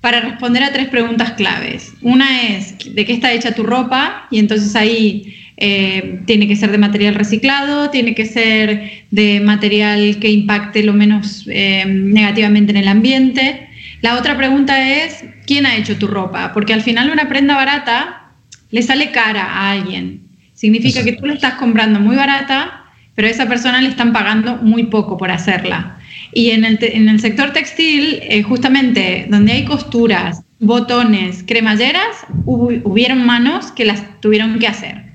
Para 0.00 0.20
responder 0.20 0.62
a 0.62 0.72
tres 0.72 0.86
preguntas 0.88 1.32
claves. 1.32 1.92
Una 2.02 2.46
es, 2.46 2.76
¿de 2.94 3.04
qué 3.04 3.12
está 3.12 3.32
hecha 3.32 3.52
tu 3.52 3.64
ropa? 3.64 4.28
Y 4.30 4.38
entonces 4.38 4.76
ahí 4.76 5.34
eh, 5.56 6.20
tiene 6.24 6.46
que 6.46 6.54
ser 6.54 6.70
de 6.70 6.78
material 6.78 7.16
reciclado, 7.16 7.90
tiene 7.90 8.14
que 8.14 8.24
ser 8.26 9.04
de 9.10 9.40
material 9.40 10.18
que 10.20 10.30
impacte 10.30 10.84
lo 10.84 10.92
menos 10.92 11.48
eh, 11.50 11.84
negativamente 11.84 12.70
en 12.70 12.76
el 12.76 12.86
ambiente. 12.86 13.67
La 14.00 14.16
otra 14.16 14.36
pregunta 14.36 14.88
es, 15.04 15.24
¿quién 15.46 15.66
ha 15.66 15.76
hecho 15.76 15.98
tu 15.98 16.06
ropa? 16.06 16.52
Porque 16.52 16.72
al 16.72 16.82
final 16.82 17.10
una 17.10 17.28
prenda 17.28 17.56
barata 17.56 18.32
le 18.70 18.82
sale 18.82 19.10
cara 19.10 19.44
a 19.44 19.70
alguien. 19.72 20.22
Significa 20.54 21.04
que 21.04 21.12
tú 21.12 21.26
le 21.26 21.34
estás 21.34 21.54
comprando 21.54 22.00
muy 22.00 22.16
barata, 22.16 22.84
pero 23.14 23.28
a 23.28 23.30
esa 23.30 23.46
persona 23.46 23.80
le 23.80 23.88
están 23.88 24.12
pagando 24.12 24.56
muy 24.56 24.84
poco 24.84 25.16
por 25.16 25.30
hacerla. 25.30 25.98
Y 26.32 26.50
en 26.50 26.64
el, 26.64 27.20
sector 27.20 27.52
textil, 27.52 28.20
eh, 28.22 28.42
justamente 28.42 29.26
donde 29.30 29.52
hay 29.52 29.64
costuras, 29.64 30.42
botones, 30.60 31.44
cremalleras, 31.46 32.26
hubieron 32.44 33.24
manos 33.24 33.72
que 33.72 33.84
las 33.84 34.20
tuvieron 34.20 34.58
que 34.58 34.66
hacer. 34.66 35.08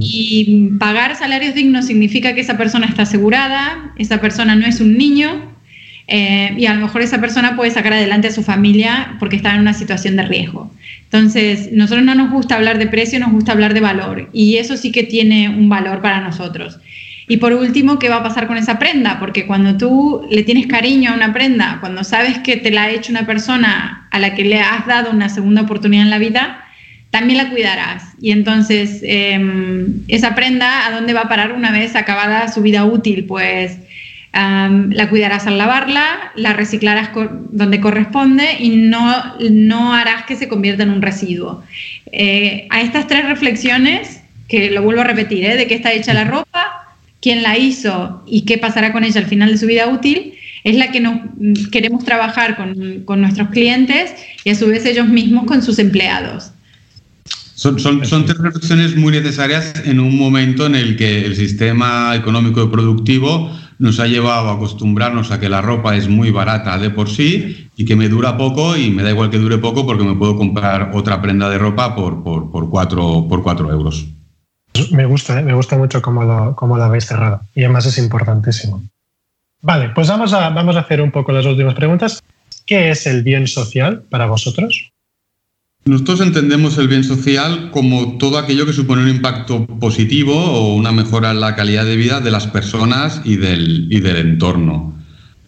Y 0.00 0.70
pagar 0.78 1.16
salarios 1.16 1.54
dignos 1.54 1.86
significa 1.86 2.34
que 2.34 2.40
esa 2.40 2.56
persona 2.56 2.86
está 2.86 3.02
asegurada, 3.02 3.92
esa 3.98 4.18
persona 4.18 4.54
no 4.54 4.66
es 4.66 4.80
un 4.80 4.96
niño, 4.96 5.49
eh, 6.12 6.54
y 6.58 6.66
a 6.66 6.74
lo 6.74 6.80
mejor 6.80 7.02
esa 7.02 7.20
persona 7.20 7.54
puede 7.54 7.70
sacar 7.70 7.92
adelante 7.92 8.28
a 8.28 8.32
su 8.32 8.42
familia 8.42 9.16
porque 9.20 9.36
está 9.36 9.54
en 9.54 9.60
una 9.60 9.74
situación 9.74 10.16
de 10.16 10.24
riesgo. 10.24 10.70
Entonces, 11.04 11.70
nosotros 11.72 12.04
no 12.04 12.16
nos 12.16 12.30
gusta 12.32 12.56
hablar 12.56 12.78
de 12.78 12.88
precio, 12.88 13.20
nos 13.20 13.30
gusta 13.30 13.52
hablar 13.52 13.74
de 13.74 13.80
valor 13.80 14.28
y 14.32 14.56
eso 14.56 14.76
sí 14.76 14.90
que 14.90 15.04
tiene 15.04 15.48
un 15.48 15.68
valor 15.68 16.02
para 16.02 16.20
nosotros. 16.20 16.78
Y 17.28 17.36
por 17.36 17.52
último, 17.52 18.00
¿qué 18.00 18.08
va 18.08 18.16
a 18.16 18.22
pasar 18.24 18.48
con 18.48 18.56
esa 18.56 18.80
prenda? 18.80 19.20
Porque 19.20 19.46
cuando 19.46 19.76
tú 19.76 20.26
le 20.28 20.42
tienes 20.42 20.66
cariño 20.66 21.12
a 21.12 21.14
una 21.14 21.32
prenda, 21.32 21.78
cuando 21.78 22.02
sabes 22.02 22.38
que 22.40 22.56
te 22.56 22.72
la 22.72 22.84
ha 22.84 22.90
hecho 22.90 23.12
una 23.12 23.24
persona 23.24 24.08
a 24.10 24.18
la 24.18 24.34
que 24.34 24.44
le 24.44 24.60
has 24.60 24.84
dado 24.88 25.12
una 25.12 25.28
segunda 25.28 25.62
oportunidad 25.62 26.02
en 26.02 26.10
la 26.10 26.18
vida, 26.18 26.64
también 27.10 27.38
la 27.38 27.50
cuidarás. 27.50 28.02
Y 28.20 28.32
entonces, 28.32 29.00
em, 29.04 30.02
esa 30.08 30.34
prenda, 30.34 30.88
¿a 30.88 30.90
dónde 30.90 31.12
va 31.12 31.20
a 31.20 31.28
parar 31.28 31.52
una 31.52 31.70
vez 31.70 31.94
acabada 31.94 32.48
su 32.48 32.62
vida 32.62 32.84
útil? 32.84 33.26
Pues 33.26 33.78
la 34.32 35.08
cuidarás 35.10 35.46
al 35.46 35.58
lavarla, 35.58 36.32
la 36.36 36.52
reciclarás 36.52 37.10
donde 37.50 37.80
corresponde 37.80 38.56
y 38.58 38.70
no, 38.70 39.36
no 39.50 39.92
harás 39.92 40.24
que 40.24 40.36
se 40.36 40.48
convierta 40.48 40.84
en 40.84 40.90
un 40.90 41.02
residuo. 41.02 41.62
Eh, 42.12 42.66
a 42.70 42.80
estas 42.80 43.06
tres 43.06 43.26
reflexiones, 43.26 44.20
que 44.48 44.70
lo 44.70 44.82
vuelvo 44.82 45.02
a 45.02 45.04
repetir, 45.04 45.44
¿eh? 45.44 45.56
de 45.56 45.66
qué 45.66 45.74
está 45.74 45.92
hecha 45.92 46.14
la 46.14 46.24
ropa, 46.24 46.94
quién 47.20 47.42
la 47.42 47.58
hizo 47.58 48.22
y 48.26 48.42
qué 48.42 48.58
pasará 48.58 48.92
con 48.92 49.04
ella 49.04 49.20
al 49.20 49.26
final 49.26 49.52
de 49.52 49.58
su 49.58 49.66
vida 49.66 49.88
útil, 49.88 50.34
es 50.62 50.76
la 50.76 50.90
que 50.90 51.00
nos, 51.00 51.20
queremos 51.70 52.04
trabajar 52.04 52.56
con, 52.56 53.02
con 53.04 53.20
nuestros 53.20 53.48
clientes 53.50 54.14
y 54.44 54.50
a 54.50 54.54
su 54.54 54.66
vez 54.66 54.84
ellos 54.86 55.08
mismos 55.08 55.44
con 55.46 55.62
sus 55.62 55.78
empleados. 55.78 56.52
Son, 57.54 57.78
son, 57.78 58.06
son, 58.06 58.24
tres 58.24 58.38
reflexiones 58.38 58.96
muy 58.96 59.12
necesarias 59.12 59.74
en 59.84 60.00
un 60.00 60.16
momento 60.16 60.64
en 60.64 60.74
el 60.74 60.96
que 60.96 61.26
el 61.26 61.36
sistema 61.36 62.14
económico 62.16 62.64
y 62.64 62.68
productivo 62.68 63.50
nos 63.80 63.98
ha 63.98 64.06
llevado 64.06 64.50
a 64.50 64.54
acostumbrarnos 64.54 65.32
a 65.32 65.40
que 65.40 65.48
la 65.48 65.62
ropa 65.62 65.96
es 65.96 66.06
muy 66.06 66.30
barata 66.30 66.76
de 66.76 66.90
por 66.90 67.08
sí 67.08 67.70
y 67.76 67.86
que 67.86 67.96
me 67.96 68.10
dura 68.10 68.36
poco 68.36 68.76
y 68.76 68.90
me 68.90 69.02
da 69.02 69.10
igual 69.10 69.30
que 69.30 69.38
dure 69.38 69.56
poco 69.56 69.86
porque 69.86 70.04
me 70.04 70.14
puedo 70.14 70.36
comprar 70.36 70.90
otra 70.92 71.22
prenda 71.22 71.48
de 71.48 71.56
ropa 71.56 71.96
por, 71.96 72.22
por, 72.22 72.68
cuatro, 72.68 73.26
por 73.26 73.42
cuatro 73.42 73.72
euros. 73.72 74.06
Me 74.92 75.06
gusta, 75.06 75.40
¿eh? 75.40 75.42
me 75.42 75.54
gusta 75.54 75.78
mucho 75.78 76.02
cómo 76.02 76.24
lo, 76.24 76.54
cómo 76.54 76.76
lo 76.76 76.84
habéis 76.84 77.06
cerrado 77.06 77.40
y 77.54 77.64
además 77.64 77.86
es 77.86 77.96
importantísimo. 77.96 78.82
Vale, 79.62 79.88
pues 79.94 80.08
vamos 80.08 80.34
a, 80.34 80.50
vamos 80.50 80.76
a 80.76 80.80
hacer 80.80 81.00
un 81.00 81.10
poco 81.10 81.32
las 81.32 81.46
últimas 81.46 81.74
preguntas. 81.74 82.22
¿Qué 82.66 82.90
es 82.90 83.06
el 83.06 83.22
bien 83.22 83.46
social 83.46 84.02
para 84.10 84.26
vosotros? 84.26 84.92
Nosotros 85.86 86.20
entendemos 86.20 86.76
el 86.78 86.88
bien 86.88 87.04
social 87.04 87.70
como 87.70 88.18
todo 88.18 88.38
aquello 88.38 88.66
que 88.66 88.72
supone 88.72 89.02
un 89.02 89.08
impacto 89.08 89.66
positivo 89.66 90.34
o 90.34 90.74
una 90.74 90.92
mejora 90.92 91.30
en 91.30 91.40
la 91.40 91.56
calidad 91.56 91.86
de 91.86 91.96
vida 91.96 92.20
de 92.20 92.30
las 92.30 92.46
personas 92.46 93.22
y 93.24 93.36
del, 93.36 93.86
y 93.90 94.00
del 94.00 94.16
entorno. 94.16 94.94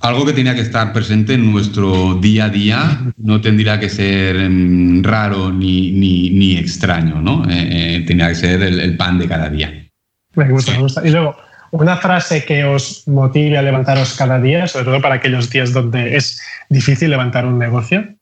Algo 0.00 0.24
que 0.24 0.32
tenía 0.32 0.54
que 0.54 0.62
estar 0.62 0.92
presente 0.92 1.34
en 1.34 1.52
nuestro 1.52 2.14
día 2.14 2.46
a 2.46 2.48
día, 2.48 3.00
no 3.18 3.40
tendría 3.40 3.78
que 3.78 3.88
ser 3.88 4.36
em, 4.36 5.02
raro 5.02 5.52
ni, 5.52 5.92
ni, 5.92 6.56
extraño, 6.56 7.20
¿no? 7.22 7.44
Eh, 7.48 7.68
eh, 7.98 8.04
tenía 8.04 8.28
que 8.28 8.34
ser 8.34 8.62
el, 8.62 8.96
pan 8.96 9.18
de 9.18 9.28
cada 9.28 9.48
día. 9.48 9.86
Me 10.34 10.48
gusta, 10.48 10.72
me 10.72 10.78
gusta. 10.78 11.06
Y 11.06 11.10
luego, 11.10 11.36
una 11.70 11.96
frase 11.98 12.44
que 12.44 12.64
os 12.64 13.06
motive 13.06 13.58
a 13.58 13.62
levantaros 13.62 14.14
cada 14.14 14.40
día, 14.40 14.66
sobre 14.66 14.86
todo 14.86 15.00
para 15.00 15.16
aquellos 15.16 15.48
días 15.50 15.72
donde 15.72 16.16
es 16.16 16.42
difícil 16.68 17.10
levantar 17.10 17.46
un 17.46 17.58
negocio. 17.58 18.16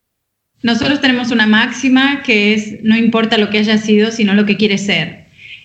Nosotros 0.62 1.01
tenemos 1.01 1.31
una 1.31 1.46
máxima 1.46 2.23
que 2.23 2.55
es 2.55 2.83
no 2.83 2.96
importa 2.96 3.38
lo 3.38 3.51
que 3.51 3.59
haya 3.59 3.79
sido, 3.79 4.11
sino 4.11 4.35
lo 4.35 4.44
que 4.44 4.57
quiere 4.57 4.79
ser. 4.79 5.20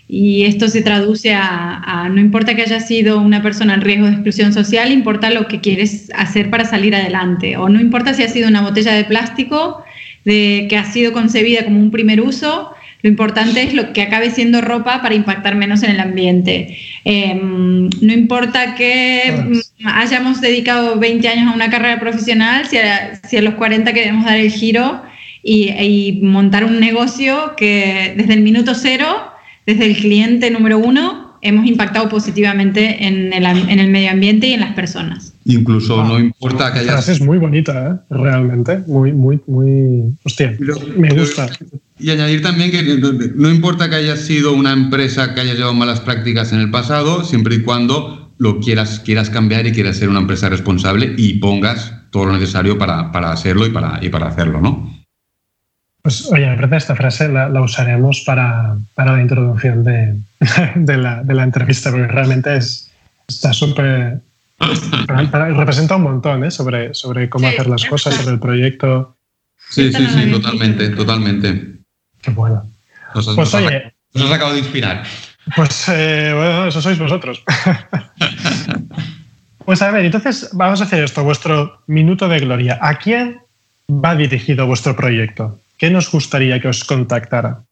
Y 0.08 0.44
esto 0.44 0.68
se 0.68 0.84
traduce 0.84 1.34
a, 1.34 2.10
no 2.14 2.22
importa 2.22 2.56
que 2.56 2.62
haya 2.62 2.80
sido 2.80 3.20
una 3.20 3.42
persona 3.42 3.74
en 3.74 3.82
riesgo 3.82 4.06
de 4.06 4.14
exclusión 4.14 4.54
social, 4.54 4.92
importa 4.92 5.32
lo 5.32 5.48
que 5.48 5.62
quieres 5.62 6.12
hacer 6.16 6.52
para 6.52 6.66
salir 6.66 6.96
adelante. 6.96 7.58
O 7.58 7.70
no 7.70 7.82
importa 7.82 8.14
si 8.14 8.22
ha 8.22 8.30
sido 8.30 8.48
una 8.48 8.62
botella 8.62 8.94
de 8.94 9.04
plástico 9.04 9.84
de, 10.24 10.68
que 10.70 10.78
ha 10.78 10.86
sido 10.86 11.12
concebida 11.12 11.66
como 11.66 11.80
un 11.80 11.90
primer 11.90 12.22
uso, 12.22 12.75
lo 13.06 13.10
importante 13.10 13.62
es 13.62 13.76
lo 13.76 13.94
que 13.94 14.02
acabe 14.02 14.32
siendo 14.32 14.62
ropa 14.62 15.04
para 15.04 15.14
impactar 15.14 15.54
menos 15.56 15.84
en 15.84 15.92
el 15.92 16.00
ambiente. 16.00 16.76
Em, 17.04 17.88
no 18.02 18.12
importa 18.12 18.74
que 18.74 19.32
mm, 19.32 19.88
hayamos 19.88 20.42
dedicado 20.42 20.98
20 20.98 21.28
años 21.28 21.52
a 21.52 21.56
una 21.56 21.70
carrera 21.70 22.00
profesional, 22.00 22.66
si 22.66 22.80
a, 22.80 23.14
si 23.30 23.38
a 23.38 23.44
los 23.44 23.54
40 23.54 23.94
queremos 23.94 24.26
dar 24.26 24.38
el 24.40 24.50
giro 24.50 25.04
y, 25.44 25.70
y 25.70 26.20
montar 26.24 26.66
un 26.66 26.80
negocio 26.80 27.54
que 27.56 28.16
desde 28.18 28.34
el 28.34 28.42
minuto 28.42 28.74
cero, 28.74 29.32
desde 29.68 29.86
el 29.86 29.98
cliente 29.98 30.50
número 30.50 30.80
uno, 30.80 31.38
hemos 31.44 31.68
impactado 31.68 32.10
positivamente 32.10 33.06
en 33.06 33.32
el, 33.34 33.46
en 33.46 33.80
el, 33.80 33.92
medio 33.92 34.10
ambiente 34.10 34.48
y 34.48 34.54
en 34.54 34.62
las 34.62 34.74
personas. 34.74 35.35
Incluso 35.46 36.04
no 36.04 36.20
importa 36.20 36.74
que 36.74 36.80
haya... 36.80 36.98
Es 36.98 37.22
muy 37.22 37.38
bonita, 37.38 37.88
¿eh? 37.92 38.14
realmente. 38.14 38.80
Muy, 38.88 39.14
muy, 39.14 39.40
muy... 39.46 40.18
Hostia, 40.24 40.58
me 40.98 41.10
gusta. 41.14 41.48
Y 42.00 42.10
añadir 42.10 42.42
también 42.42 42.72
que 42.72 42.84
no 43.36 43.50
importa 43.50 43.90
que 43.90 43.96
haya 43.96 44.18
sido 44.18 44.54
una 44.54 44.74
empresa 44.74 45.34
que 45.34 45.42
haya 45.42 45.54
llevado 45.54 45.74
malas 45.76 46.00
prácticas 46.00 46.52
en 46.52 46.60
el 46.60 46.72
pasado, 46.72 47.24
siempre 47.24 47.56
y 47.56 47.62
cuando 47.62 48.34
lo 48.38 48.60
quieras, 48.60 49.00
quieras 49.00 49.30
cambiar 49.30 49.68
y 49.68 49.72
quieras 49.72 49.98
ser 49.98 50.10
una 50.10 50.20
empresa 50.20 50.50
responsable 50.50 51.14
y 51.16 51.34
pongas 51.36 51.94
todo 52.10 52.26
lo 52.26 52.34
necesario 52.34 52.78
para, 52.78 53.12
para 53.12 53.32
hacerlo 53.32 53.68
y 53.68 53.70
para, 53.70 54.00
y 54.02 54.10
para 54.10 54.28
hacerlo, 54.28 54.62
¿no? 54.62 54.96
Pues 56.02 56.32
oye, 56.32 56.48
me 56.48 56.56
parece 56.56 56.78
esta 56.78 56.96
frase 56.96 57.30
la, 57.30 57.50
usaremos 57.62 58.22
para, 58.26 58.78
la 58.96 59.22
introducción 59.22 59.84
de, 60.76 60.98
la, 60.98 61.44
entrevista, 61.44 61.92
porque 61.92 62.08
realmente 62.08 62.56
es, 62.58 62.92
está 63.28 63.54
súper... 63.54 64.22
representa 64.58 65.96
un 65.96 66.04
montón 66.04 66.44
¿eh? 66.44 66.52
sobre, 66.52 66.94
sobre 66.94 67.30
cómo 67.30 67.48
hacer 67.48 67.68
las 67.68 67.86
cosas, 67.86 68.16
sobre 68.16 68.34
el 68.34 68.40
proyecto. 68.40 69.18
Sí, 69.70 69.92
sí, 69.92 70.08
sí, 70.08 70.32
totalmente, 70.32 70.90
totalmente. 70.90 71.80
Qué 72.22 72.32
bueno. 72.32 72.66
pues 73.14 73.54
oye... 73.54 73.94
Nos 74.14 74.26
has 74.26 74.32
acabado 74.32 74.54
de 74.54 74.62
inspirar. 74.62 75.04
Pues 75.56 75.90
eh, 75.90 76.32
bueno, 76.34 76.68
eso 76.68 76.82
sois 76.82 76.98
vosotros. 76.98 77.44
pues 79.66 79.82
a 79.82 79.92
ver, 79.92 80.06
entonces 80.06 80.50
vamos 80.54 80.82
a 80.82 80.86
hacer 80.86 81.04
esto, 81.04 81.24
vuestro 81.24 81.82
minuto 81.88 82.30
de 82.30 82.40
gloria. 82.40 82.80
¿A 82.82 82.98
quién 82.98 83.42
va 83.90 84.16
dirigido 84.16 84.66
vuestro 84.66 84.96
proyecto? 84.96 85.60
¿Qué 85.78 85.90
nos 85.90 86.10
gustaría 86.10 86.62
que 86.62 86.70
os 86.70 86.84
contactara? 86.84 87.64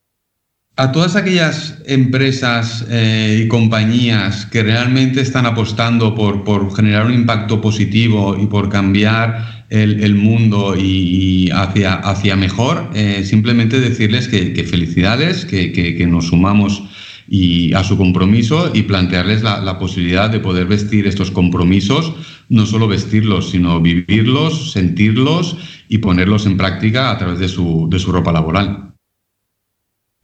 A 0.75 0.91
todas 0.91 1.15
aquellas 1.15 1.77
empresas 1.85 2.87
eh, 2.89 3.43
y 3.43 3.47
compañías 3.47 4.47
que 4.47 4.63
realmente 4.63 5.21
están 5.21 5.45
apostando 5.45 6.15
por, 6.15 6.43
por, 6.43 6.75
generar 6.75 7.05
un 7.05 7.13
impacto 7.13 7.61
positivo 7.61 8.35
y 8.41 8.47
por 8.47 8.69
cambiar 8.69 9.65
el, 9.69 10.15
mundo 10.15 10.75
y, 10.75 11.51
hacia, 11.51 11.93
hacia 11.93 12.35
mejor, 12.35 12.89
eh, 12.95 13.23
simplemente 13.23 13.79
decirles 13.79 14.27
que, 14.27 14.63
felicidades, 14.63 15.45
que, 15.45 16.05
nos 16.07 16.27
sumamos 16.29 16.83
y 17.27 17.71
a 17.73 17.83
su 17.83 17.95
compromiso 17.95 18.71
y 18.73 18.83
plantearles 18.83 19.43
la, 19.43 19.61
la, 19.61 19.77
posibilidad 19.77 20.31
de 20.31 20.39
poder 20.39 20.65
vestir 20.65 21.05
estos 21.05 21.29
compromisos, 21.29 22.13
no 22.49 22.65
solo 22.65 22.87
vestirlos, 22.87 23.51
sino 23.51 23.79
vivirlos, 23.79 24.71
sentirlos 24.71 25.55
y 25.87 25.99
ponerlos 25.99 26.47
en 26.47 26.57
práctica 26.57 27.11
a 27.11 27.17
través 27.19 27.37
de 27.37 27.47
su, 27.47 27.87
de 27.91 27.99
su 27.99 28.11
ropa 28.11 28.31
laboral. 28.31 28.92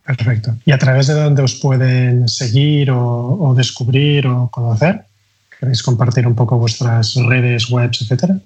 Perfecto. 0.10 0.58
¿Y 0.66 0.72
a 0.72 0.80
través 0.80 1.06
de 1.06 1.14
dónde 1.14 1.44
os 1.44 1.54
pueden 1.54 2.28
seguir 2.28 2.90
o, 2.90 3.54
descubrir 3.56 4.26
o 4.26 4.50
conocer? 4.50 5.02
¿Queréis 5.60 5.84
compartir 5.84 6.26
un 6.26 6.34
poco 6.34 6.58
vuestras 6.58 7.14
redes, 7.14 7.70
webs, 7.70 8.02
etcétera? 8.02 8.40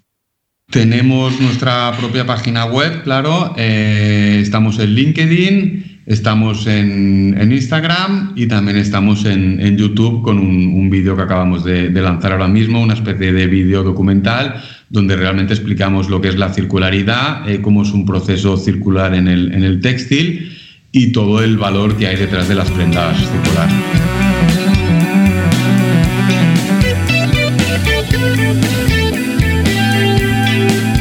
Tenemos 0.69 1.39
nuestra 1.39 1.93
propia 1.97 2.26
página 2.26 2.65
web, 2.65 3.04
claro. 3.04 3.54
Eh, 3.56 4.39
estamos 4.41 4.78
en 4.80 4.89
LinkedIn, 4.89 6.02
estamos 6.06 6.67
en, 6.67 7.49
Instagram 7.49 8.34
y 8.36 8.47
también 8.47 8.76
estamos 8.76 9.23
en, 9.23 9.78
YouTube 9.78 10.21
con 10.21 10.39
un, 10.39 10.89
vídeo 10.89 11.15
que 11.15 11.21
acabamos 11.21 11.63
de, 11.63 11.88
de, 11.88 12.02
lanzar 12.02 12.34
ahora 12.34 12.49
mismo, 12.49 12.82
una 12.82 12.95
especie 12.95 13.32
de 13.32 13.47
vídeo 13.47 13.84
documental 13.84 14.62
donde 14.89 15.15
realmente 15.15 15.54
explicamos 15.54 16.10
lo 16.10 16.19
que 16.19 16.28
es 16.28 16.36
la 16.36 16.54
circularidad, 16.54 17.49
eh, 17.49 17.62
cómo 17.62 17.84
es 17.84 17.91
un 17.91 18.06
proceso 18.06 18.58
circular 18.58 19.15
en 19.15 19.30
el, 19.30 19.54
en 19.54 19.63
el 19.63 19.80
textil 19.80 20.60
y 20.95 21.12
todo 21.12 21.43
el 21.43 21.58
valor 21.58 21.97
que 21.97 22.06
hay 22.06 22.15
detrás 22.15 22.47
de 22.47 22.53
las 22.53 22.69
prendas 22.69 23.17
circulares. 23.17 23.73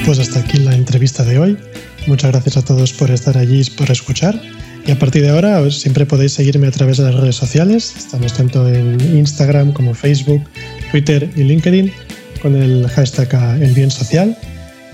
Pues 0.07 0.19
hasta 0.19 0.41
aquí 0.41 0.59
la 0.59 0.75
entrevista 0.75 1.25
de 1.25 1.39
hoy. 1.39 1.59
Muchas 2.07 2.33
gracias 2.33 2.57
a 2.57 2.65
todos 2.65 2.95
por 2.95 3.11
estar 3.11 3.37
allí 3.37 3.61
y 3.61 3.71
por 3.71 3.91
escuchar. 3.91 4.41
Y 4.87 4.91
a 4.91 4.99
partir 4.99 5.23
de 5.23 5.29
ahora 5.29 5.71
siempre 5.71 6.07
podéis 6.07 6.33
seguirme 6.33 6.69
a 6.69 6.71
través 6.71 6.97
de 6.97 7.05
las 7.05 7.15
redes 7.15 7.37
sociales. 7.37 7.95
Estamos 7.97 8.33
tanto 8.33 8.67
en 8.67 8.99
Instagram 9.15 9.75
como 9.75 9.93
Facebook, 9.95 10.43
Twitter 10.91 11.31
y 11.37 11.43
LinkedIn 11.43 11.93
con 12.41 12.57
el 12.57 12.89
hashtag 12.89 13.63
El 13.63 13.73
Bien 13.75 13.91
Social. 13.91 14.37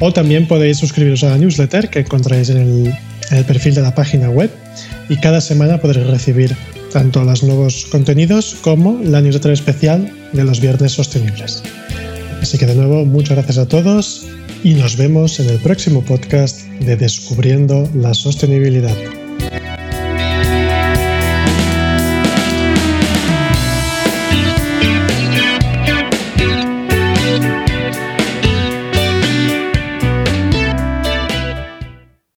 O 0.01 0.13
también 0.13 0.49
podéis 0.49 0.79
suscribiros 0.79 1.23
a 1.23 1.31
la 1.31 1.39
newsletter 1.39 1.89
que 1.89 2.01
encontráis 2.01 2.51
en 2.51 2.59
el, 2.59 2.95
perfil 3.45 3.75
de 3.75 3.83
la 3.83 3.95
página 3.95 4.31
web 4.31 4.51
y 5.09 5.17
cada 5.17 5.41
semana 5.41 5.79
podréis 5.79 6.07
recibir 6.07 6.57
tanto 6.93 7.23
los 7.25 7.43
nuevos 7.43 7.87
contenidos 7.91 8.57
como 8.63 8.99
la 9.03 9.21
newsletter 9.21 9.53
especial 9.53 10.11
de 10.33 10.45
los 10.45 10.61
viernes 10.61 10.93
sostenibles. 10.93 11.63
Así 12.41 12.57
que 12.59 12.67
de 12.67 12.75
nuevo, 12.75 13.05
muchas 13.05 13.37
gracias 13.37 13.59
a 13.59 13.69
todos 13.69 14.27
y 14.65 14.75
nos 14.75 14.97
vemos 14.97 15.41
en 15.41 15.51
el 15.51 15.59
próximo 15.59 16.03
podcast 16.03 16.63
de 16.81 16.97
Descubriendo 16.97 17.89
la 17.95 18.15
Sostenibilidad. 18.15 18.97